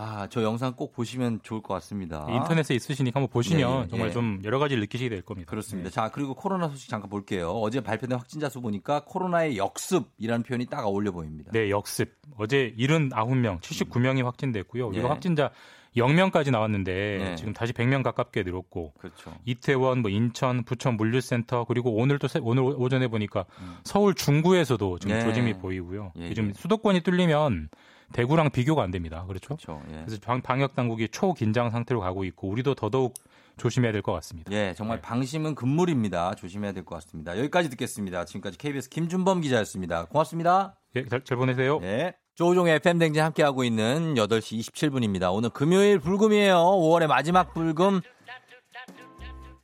[0.00, 2.24] 아, 저 영상 꼭 보시면 좋을 것 같습니다.
[2.30, 3.88] 인터넷에 있으시니까 한번 보시면 네, 예.
[3.88, 5.50] 정말 좀 여러 가지를 느끼시게 될 겁니다.
[5.50, 5.90] 그렇습니다.
[5.90, 7.50] 자, 그리고 코로나 소식 잠깐 볼게요.
[7.50, 11.50] 어제 발표된 확진자 수 보니까 코로나의 역습이라는 표현이 딱 어울려 보입니다.
[11.52, 12.14] 네, 역습.
[12.36, 14.90] 어제 79명, 79명이 확진됐고요.
[14.90, 14.98] 네.
[14.98, 15.50] 이거 확진자
[15.96, 17.36] 0명까지 나왔는데 네.
[17.36, 19.34] 지금 다시 100명 가깝게 늘었고 그렇죠.
[19.44, 23.76] 이태원, 뭐 인천, 부천 물류센터 그리고 오늘 또 세- 오늘 오전에 보니까 음.
[23.84, 25.24] 서울 중구에서도 지금 네.
[25.24, 26.12] 조짐이 보이고요.
[26.18, 26.52] 예, 요즘 예.
[26.52, 27.68] 수도권이 뚫리면
[28.12, 29.24] 대구랑 비교가 안 됩니다.
[29.26, 29.56] 그렇죠?
[29.56, 29.82] 그렇죠.
[29.90, 30.02] 예.
[30.06, 33.14] 그래서 방- 방역 당국이 초긴장 상태로 가고 있고 우리도 더더욱
[33.58, 34.52] 조심해야 될 것 같습니다.
[34.52, 35.02] 예, 정말 네.
[35.02, 36.34] 방심은 금물입니다.
[36.36, 37.36] 조심해야 될 것 같습니다.
[37.38, 38.24] 여기까지 듣겠습니다.
[38.24, 40.04] 지금까지 KBS 김준범 기자였습니다.
[40.06, 40.76] 고맙습니다.
[40.94, 41.80] 예, 잘, 잘 보내세요.
[41.80, 42.14] 네.
[42.38, 45.34] 조우종의 FM 댕진 함께하고 있는 8시 27분입니다.
[45.34, 46.54] 오늘 금요일 불금이에요.
[46.54, 48.00] 5월의 마지막 불금.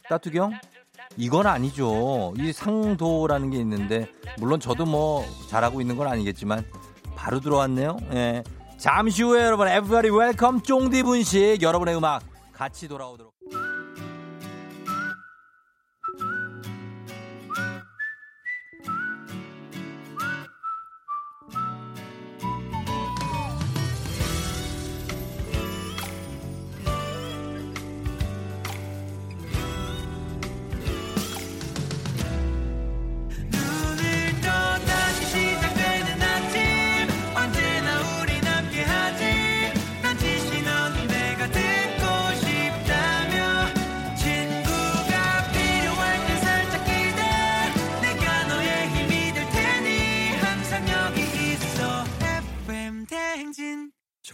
[0.08, 0.50] 따뚜경?
[1.16, 2.34] 이건 아니죠.
[2.36, 4.08] 이 상도라는 게 있는데,
[4.38, 6.64] 물론 저도 뭐 잘하고 있는 건 아니겠지만,
[7.14, 7.96] 바로 들어왔네요.
[8.12, 8.42] 예.
[8.76, 11.62] 잠시 후에 여러분, everybody welcome 쫑디 분식.
[11.62, 13.34] 여러분의 음악 같이 돌아오도록.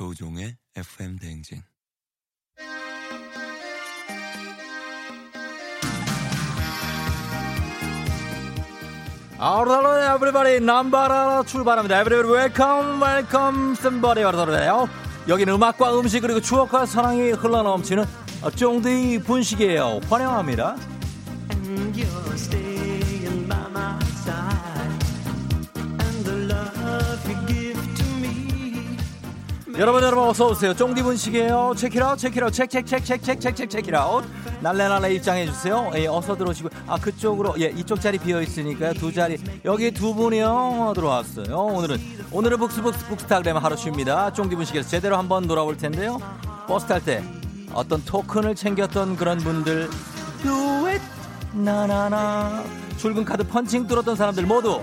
[0.01, 1.63] 조우종의 FM 대행진.
[9.39, 12.01] Alright, everybody, 남바라 출발합니다.
[12.01, 14.25] Everybody, welcome, welcome, somebody.
[14.25, 14.89] 바로요.
[15.29, 18.07] 여기는 음악과 음식 그리고 추억과 사랑이 흘러넘치는
[18.57, 20.01] 쫑디 분식이에요.
[20.09, 20.77] 환영합니다.
[29.81, 30.75] 여러분 여러분 어서 오세요.
[30.75, 31.73] 쫑디 분식이에요.
[31.75, 34.27] 체키라웃 체크체크체크체크체크 체키라웃
[34.61, 35.91] 날래날래 입장해 주세요.
[35.95, 38.93] 예, 어서 들어오시고 아 그쪽으로 예 이쪽 자리 비어 있으니까요.
[38.93, 41.57] 두 자리 여기 두 분이요 들어왔어요.
[41.57, 41.97] 오늘은
[42.31, 44.31] 오늘은 books books 북스타그램 하루 쉽니다.
[44.35, 46.19] 쫑디 분식에서 제대로 한번 놀아볼 텐데요.
[46.67, 47.25] 버스 탈 때
[47.73, 49.89] 어떤 토큰을 챙겼던 그런 분들
[50.91, 51.05] it
[51.55, 52.65] 나나나
[52.99, 54.83] 출근 카드 펀칭 뚫었던 사람들 모두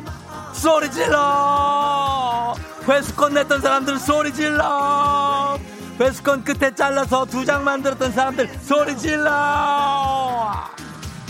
[0.58, 2.56] 소리 질러.
[2.88, 5.58] 회수권 냈던 사람들 소리 질러.
[6.00, 9.30] 회수권 끝에 잘라서 두 장 만들었던 사람들 소리 질러.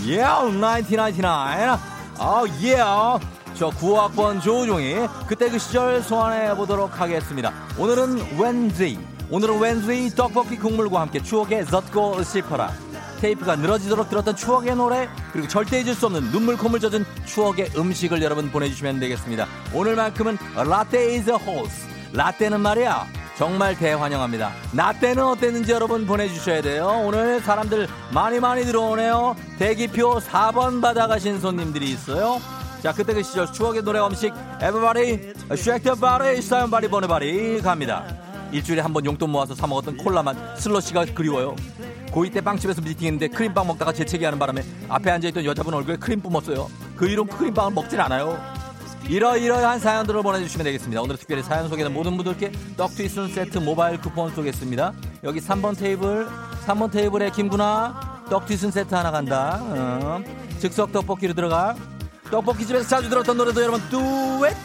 [0.03, 1.77] Yeah 1999아
[2.63, 3.19] yeah.
[3.55, 4.95] 저 9학번 조우종이
[5.27, 7.51] 그때 그 시절 소환해 보도록 하겠습니다.
[7.77, 8.99] 오늘은 Wednesday
[9.29, 12.71] 오늘은 Wednesday 떡볶이 국물과 함께 추억의 젖고 씹어라
[13.17, 18.21] 테이프가 늘어지도록 들었던 추억의 노래 그리고 절대 잊을 수 없는 눈물 콧물 젖은 추억의 음식을
[18.21, 19.47] 여러분 보내주시면 되겠습니다.
[19.73, 23.07] 오늘만큼은 라떼 이즈 호스 라떼는 말이야
[23.37, 24.51] 정말 대환영합니다.
[24.73, 27.01] 라떼는 어땠는지 여러분 보내주셔야 돼요.
[27.05, 29.35] 오늘 사람들 많이 많이 들어오네요.
[29.59, 32.41] 대기표 4번 받아가신 손님들이 있어요.
[32.81, 38.05] 자 그때 그 시절 추억의 노래 음식 shake the body 사연 body 보내 body 갑니다
[38.51, 41.55] 일주일에 한 번 용돈 모아서 사 먹었던 콜라맛 슬러시가 그리워요
[42.11, 46.69] 고2 때 빵집에서 미팅했는데 크림빵 먹다가 재채기하는 바람에 앞에 앉아있던 여자분 얼굴에 크림 뿜었어요.
[46.95, 48.39] 그 이런 크림빵을 먹진 않아요.
[49.09, 51.01] 이러이러한 사연들을 보내주시면 되겠습니다.
[51.01, 54.93] 오늘 특별히 사연 소개된 모든 분들께 떡트위슨 세트 모바일 쿠폰 쏘겠습니다.
[55.23, 56.27] 여기 3번 테이블,
[56.65, 59.59] 3번 테이블에 김구나 떡트위슨 세트 하나 간다.
[59.61, 60.21] 어.
[60.59, 61.75] 즉석 떡볶이로 들어가.
[62.31, 64.55] 떡볶이 집에서 자주 들었던 노래도 여러분 뚜엣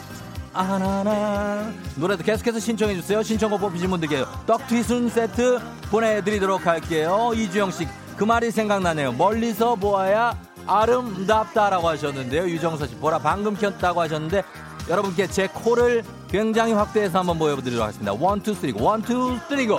[0.53, 3.23] 아나나 노래도 계속해서 신청해 주세요.
[3.23, 7.31] 신청곡 뽑히신 분들께 떡튀순 세트 보내드리도록 할게요.
[7.35, 7.87] 이주영 씨
[8.17, 9.13] 그 말이 생각나네요.
[9.13, 12.43] 멀리서 보아야 아름답다라고 하셨는데요.
[12.43, 14.43] 유정서 씨 보라 방금 켰다고 하셨는데
[14.89, 18.13] 여러분께 제 코를 굉장히 확대해서 한번 보여드리도록 하겠습니다.
[18.13, 19.77] one, two, three go one, two, three go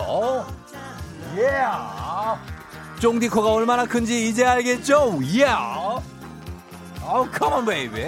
[1.36, 1.64] 예.
[3.00, 5.20] 쫑디 코가 얼마나 큰지 이제 알겠죠?
[5.36, 5.46] 예.
[5.46, 8.02] 어, come on baby.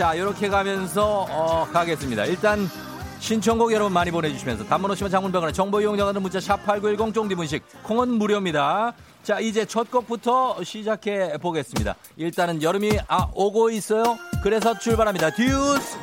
[0.00, 2.24] 자, 이렇게 가면서 어, 가겠습니다.
[2.24, 2.66] 일단
[3.18, 8.94] 신청곡 여러분 많이 보내주시면서 단문 오시면 장문병원에 정보 이용자들은 문자 샵8910 쫑디문식 콩은 무료입니다.
[9.22, 11.96] 자, 이제 첫 곡부터 시작해 보겠습니다.
[12.16, 14.16] 일단은 여름이 아 오고 있어요.
[14.42, 15.32] 그래서 출발합니다.
[15.34, 15.98] 듀스.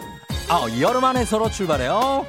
[0.48, 2.24] 아, 여름 안에 서로 출발해요.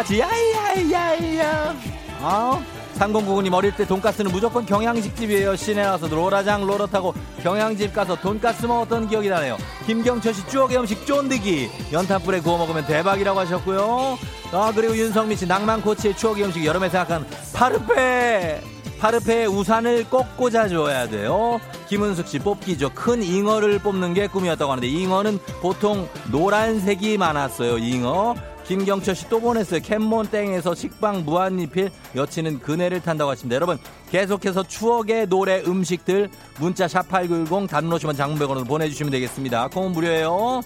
[0.00, 1.74] 같이 야이야이야이야
[2.20, 2.62] 어?
[2.94, 9.08] 3099님 어릴 때 돈가스는 무조건 경양식집이에요 시내 나서 로라장 로러 타고 경양집 가서 돈가스 먹었던
[9.08, 14.18] 기억이 나네요 김경철 씨 추억의 음식 쫀득이 연탄불에 구워 먹으면 대박이라고 하셨고요
[14.52, 18.62] 아 그리고 윤성민 씨 낭만 코치의 추억의 음식 여름에 생각한 파르페
[19.00, 21.58] 파르페에 우산을 꼭 꽂아줘야 돼요.
[21.88, 22.90] 김은숙 씨 뽑기죠.
[22.90, 27.78] 큰 잉어를 뽑는 게 꿈이었다고 하는데 잉어는 보통 노란색이 많았어요.
[27.78, 28.34] 잉어.
[28.70, 29.80] 김경철 씨 또 보냈어요.
[29.80, 33.56] 캔몬땡에서 식빵 무한리필 여친은 그네를 탄다고 하십니다.
[33.56, 33.78] 여러분
[34.12, 39.66] 계속해서 추억의 노래 음식들 문자 샵8910 단문오시면 장문백원으로 보내주시면 되겠습니다.
[39.70, 40.60] 콩은 무료예요.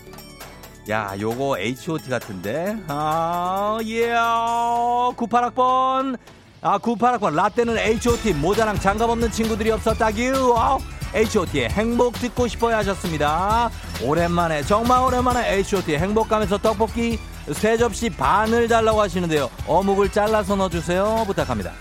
[0.90, 4.10] 야 요거 H.O.T 같은데 아 예.
[4.12, 6.18] 98학번
[6.60, 10.78] 아 98학번 라떼는 H.O.T 모자랑 장갑 없는 친구들이 없었다규 아우
[11.14, 13.70] H.O.T의 행복 듣고 싶어야 하셨습니다.
[14.02, 17.18] 오랜만에 정말 오랜만에 H.O.T의 행복감에서 떡볶이
[17.52, 19.50] 세 접시 반을 달라고 하시는데요.
[19.66, 21.24] 어묵을 잘라서 넣어주세요.
[21.26, 21.72] 부탁합니다.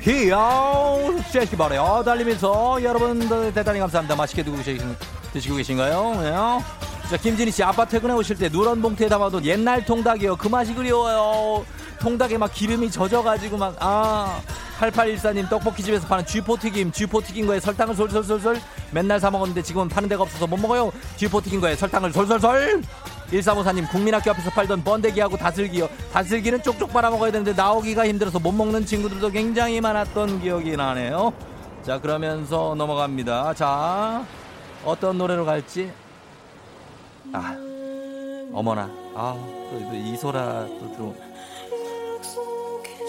[0.00, 4.16] 히요 쉐키 바래요 달리면서 여러분들 대단히 감사합니다.
[4.16, 4.96] 맛있게 드시고, 계신,
[5.32, 6.20] 드시고 계신가요?
[6.22, 6.30] 네.
[7.10, 10.36] 자 김진희 씨 아빠 퇴근해 오실 때 누런 봉투에 담아둔 옛날 통닭이요.
[10.36, 11.64] 그 맛이 그리워요.
[11.98, 14.40] 통닭에 막 기름이 젖어가지고 막 아.
[14.80, 16.90] 8814님 떡볶이집에서 파는 쥐포 튀김.
[16.92, 18.58] 쥐포 튀긴 거에 설탕을 솔솔솔솔.
[18.92, 20.90] 맨날 사 먹었는데 지금은 파는 데가 없어서 못 먹어요.
[21.16, 22.82] 쥐포 튀긴 거에 설탕을 솔솔솔
[23.30, 25.88] 1354님 국민학교 앞에서 팔던 번데기하고 다슬기요.
[26.12, 31.32] 다슬기는 쪽쪽 빨아 먹어야 되는데 나오기가 힘들어서 못 먹는 친구들도 굉장히 많았던 기억이 나네요.
[31.84, 33.54] 자 그러면서 넘어갑니다.
[33.54, 34.24] 자
[34.84, 35.90] 어떤 노래로 갈지?
[37.32, 37.56] 아
[38.52, 38.90] 어머나.
[39.14, 41.14] 아또 이소라 또 들어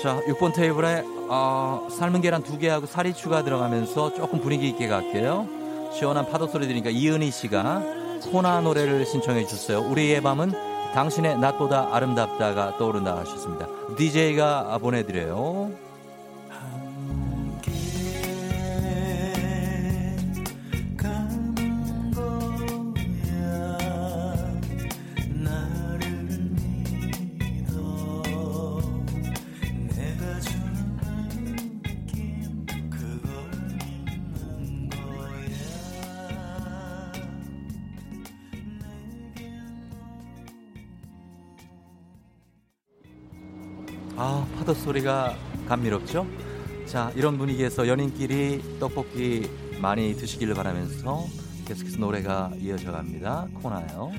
[0.02, 5.48] 자 6번 테이블에 어, 삶은 계란 두 개하고 살이 추가 들어가면서 조금 분위기 있게 갈게요.
[5.94, 9.90] 시원한 파도 소리 들으니까 이은희 씨가 코나 노래를 신청해 주셨어요.
[9.90, 10.52] 우리의 밤은
[10.94, 13.68] 당신의 낮보다 아름답다가 떠오른다 하셨습니다.
[13.98, 15.72] DJ가 보내드려요
[44.92, 45.36] 소리가
[45.68, 46.28] 감미롭죠?
[46.86, 51.26] 자 이런 분위기에서 연인끼리 떡볶이 많이 드시기를 바라면서
[51.66, 54.12] 계속해서 노래가 이어져 갑니다 코나요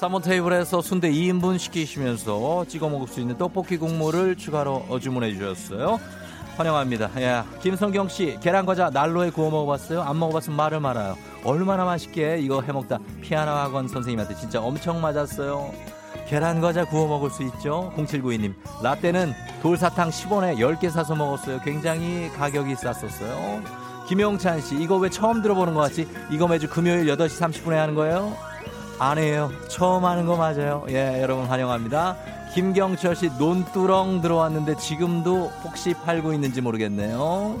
[0.00, 5.98] 3번 테이블에서 순대 2인분 시키시면서 찍어 먹을 수 있는 떡볶이 국물을 추가로 어, 주문해 주셨어요.
[6.56, 7.10] 환영합니다.
[7.22, 10.02] 야, 김성경 씨, 계란과자 난로에 구워 먹어봤어요?
[10.02, 11.16] 안 먹어봤으면 말을 말아요.
[11.42, 15.72] 얼마나 맛있게 이거 해먹다 피아노 학원 선생님한테 진짜 엄청 맞았어요.
[16.28, 17.92] 계란과자 구워 먹을 수 있죠?
[17.96, 19.32] 0792님, 라떼는
[19.62, 21.60] 돌사탕 10원에 10개 사서 먹었어요.
[21.64, 23.62] 굉장히 가격이 쌌었어요.
[24.08, 26.08] 김용찬 씨, 이거 왜 처음 들어보는 것 같지?
[26.30, 28.47] 이거 매주 금요일 8시 30분에 하는 거예요?
[28.98, 29.50] 아니에요.
[29.68, 30.84] 처음 하는 거 맞아요.
[30.88, 32.16] 예, 여러분 환영합니다.
[32.54, 37.56] 김경철 씨 논두렁 들어왔는데 지금도 혹시 팔고 있는지 모르겠네요.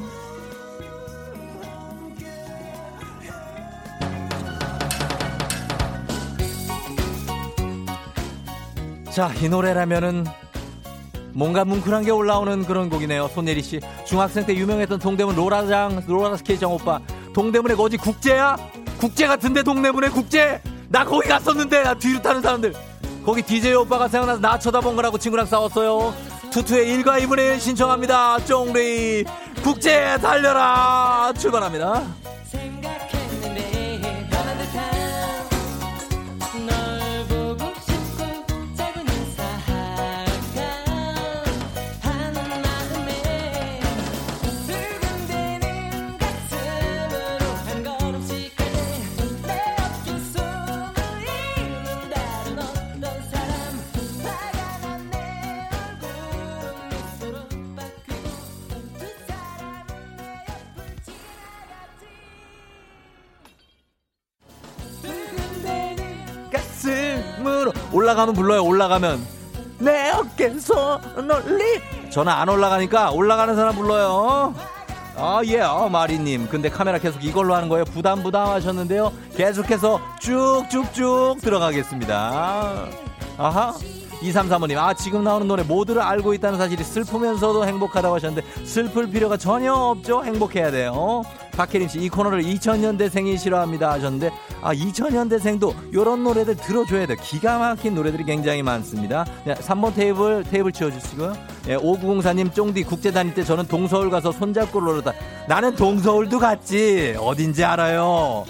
[9.10, 10.24] 자, 이 노래라면은
[11.32, 13.28] 뭔가 뭉클한 게 올라오는 그런 곡이네요.
[13.28, 13.80] 손예리 씨.
[14.04, 17.00] 중학생 때 유명했던 동대문 로라장, 로라스케이장 오빠.
[17.32, 18.56] 동대문에 어디 국제야?
[18.98, 20.60] 국제 같은데 동대문에 국제?
[20.88, 22.74] 나 거기 갔었는데 나 뒤로 타는 사람들.
[23.24, 26.14] 거기 DJ 오빠가 생각나서 나 쳐다본 거라고 친구랑 싸웠어요.
[26.50, 28.44] 투투의 일과 이분의 신청합니다.
[28.46, 29.24] 쫑리
[29.62, 31.32] 국제 달려라.
[31.38, 32.04] 출발합니다
[67.98, 69.26] 올라가면 불러요 올라가면
[69.80, 71.80] 내 어깨에서 널리
[72.10, 74.54] 저는 안 올라가니까 올라가는 사람 불러요
[75.20, 76.46] 아, 예, 어, 마리님.
[76.46, 77.84] 근데 카메라 계속 이걸로 하는 거예요.
[77.86, 79.12] 부담, 부담 하셨는데요.
[79.36, 82.86] 계속해서 쭉쭉쭉 들어가겠습니다.
[83.36, 83.74] 아하.
[84.22, 89.74] 2335님, 아, 지금 나오는 노래 모두를 알고 있다는 사실이 슬프면서도 행복하다고 하셨는데, 슬플 필요가 전혀
[89.74, 90.22] 없죠?
[90.24, 91.24] 행복해야 돼요.
[91.58, 91.64] 어?
[91.66, 94.30] 박혜림 씨, 이 코너를 2000년대생이 싫어합니다 하셨는데,
[94.62, 97.16] 아, 2000년대생도 요런 노래들 들어줘야 돼요.
[97.20, 99.26] 기가 막힌 노래들이 굉장히 많습니다.
[99.44, 101.36] 네, 3번 테이블, 테이블 치워주시고요.
[101.68, 105.12] 예, 5904님, 쫑디 국제 다닐 때 저는 동서울 가서 손잡고 놀았다.
[105.48, 107.16] 나는 동서울도 갔지.
[107.18, 108.44] 어딘지 알아요.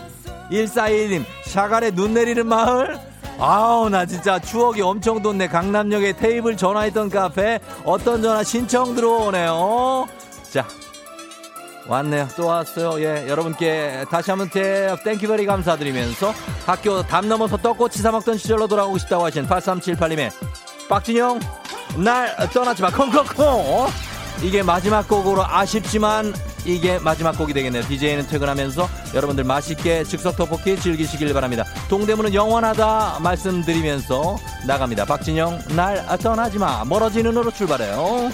[0.50, 2.98] 1421님, 샤갈에 눈 내리는 마을?
[3.38, 5.48] 아우, 나 진짜 추억이 엄청 돋네.
[5.48, 7.60] 강남역에 테이블 전화했던 카페.
[7.84, 10.06] 어떤 전화 신청 들어오네요.
[10.50, 10.66] 자,
[11.88, 12.28] 왔네요.
[12.36, 13.00] 또 왔어요.
[13.02, 16.32] 예, 여러분께 다시 한번 제 thank you very 감사드리면서
[16.66, 20.30] 학교 담 넘어서 떡꼬치 사 먹던 시절로 돌아가고 싶다고 하신 8378님의
[20.88, 21.40] 박진영,
[21.96, 22.90] 날 떠나지 마.
[22.90, 23.46] 콩콩콩.
[23.46, 23.88] 어?
[24.42, 26.32] 이게 마지막 곡으로 아쉽지만
[26.64, 27.82] 이게 마지막 곡이 되겠네요.
[27.82, 31.64] DJ는 퇴근하면서 여러분들 맛있게 즉석 떡볶이 즐기시길 바랍니다.
[31.88, 35.06] 동대문은 영원하다 말씀드리면서 나갑니다.
[35.06, 36.84] 박진영, 날 떠나지 마.
[36.84, 38.30] 멀어지는 으로 출발해요.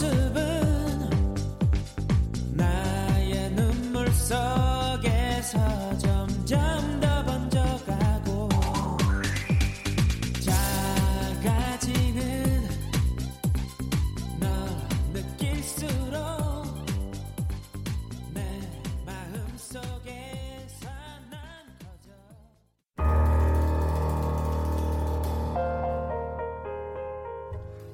[0.00, 0.23] 너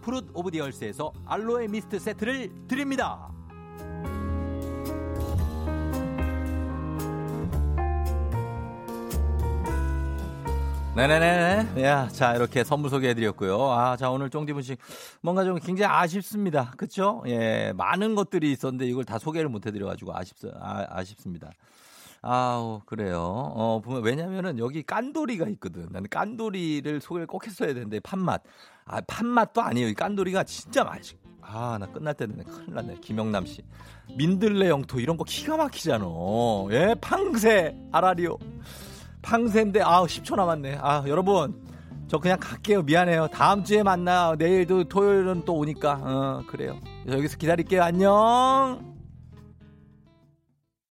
[0.00, 3.30] 푸릇 오브 디얼스에서 알로에 미스트 세트를 드립니다.
[10.96, 11.82] 네네네.
[11.84, 13.70] 야, 자, 이렇게 선물 소개해드렸고요.
[13.70, 14.76] 아, 자, 오늘 쫑디분 씨,
[15.22, 16.72] 뭔가 좀 굉장히 아쉽습니다.
[16.76, 17.22] 그쵸?
[17.26, 21.52] 예, 많은 것들이 있었는데 이걸 다 소개를 못 해드려가지고 아쉽, 아, 아쉽습니다.
[22.22, 23.18] 아우, 그래요.
[23.22, 25.88] 어, 보면, 왜냐면은 여기 깐돌이가 있거든.
[25.90, 28.42] 나는 깐돌이를 소개를 꼭 했어야 되는데, 판맛.
[28.84, 29.88] 아, 판맛도 아니에요.
[29.88, 32.42] 이 깐돌이가 진짜 맛있, 아, 나 끝날 때 되네.
[32.44, 32.96] 큰일 났네.
[33.00, 33.62] 김영남 씨.
[34.16, 36.04] 민들레 영토 이런 거 기가 막히잖아.
[36.70, 38.38] 예, 팡새, 아라리오.
[39.22, 40.78] 팡새인데, 아 10초 남았네.
[40.80, 41.68] 아, 여러분.
[42.08, 42.82] 저 그냥 갈게요.
[42.82, 43.28] 미안해요.
[43.28, 44.34] 다음 주에 만나.
[44.36, 46.00] 내일도 토요일은 또 오니까.
[46.02, 46.80] 어, 그래요.
[47.06, 47.84] 여기서 기다릴게요.
[47.84, 48.89] 안녕.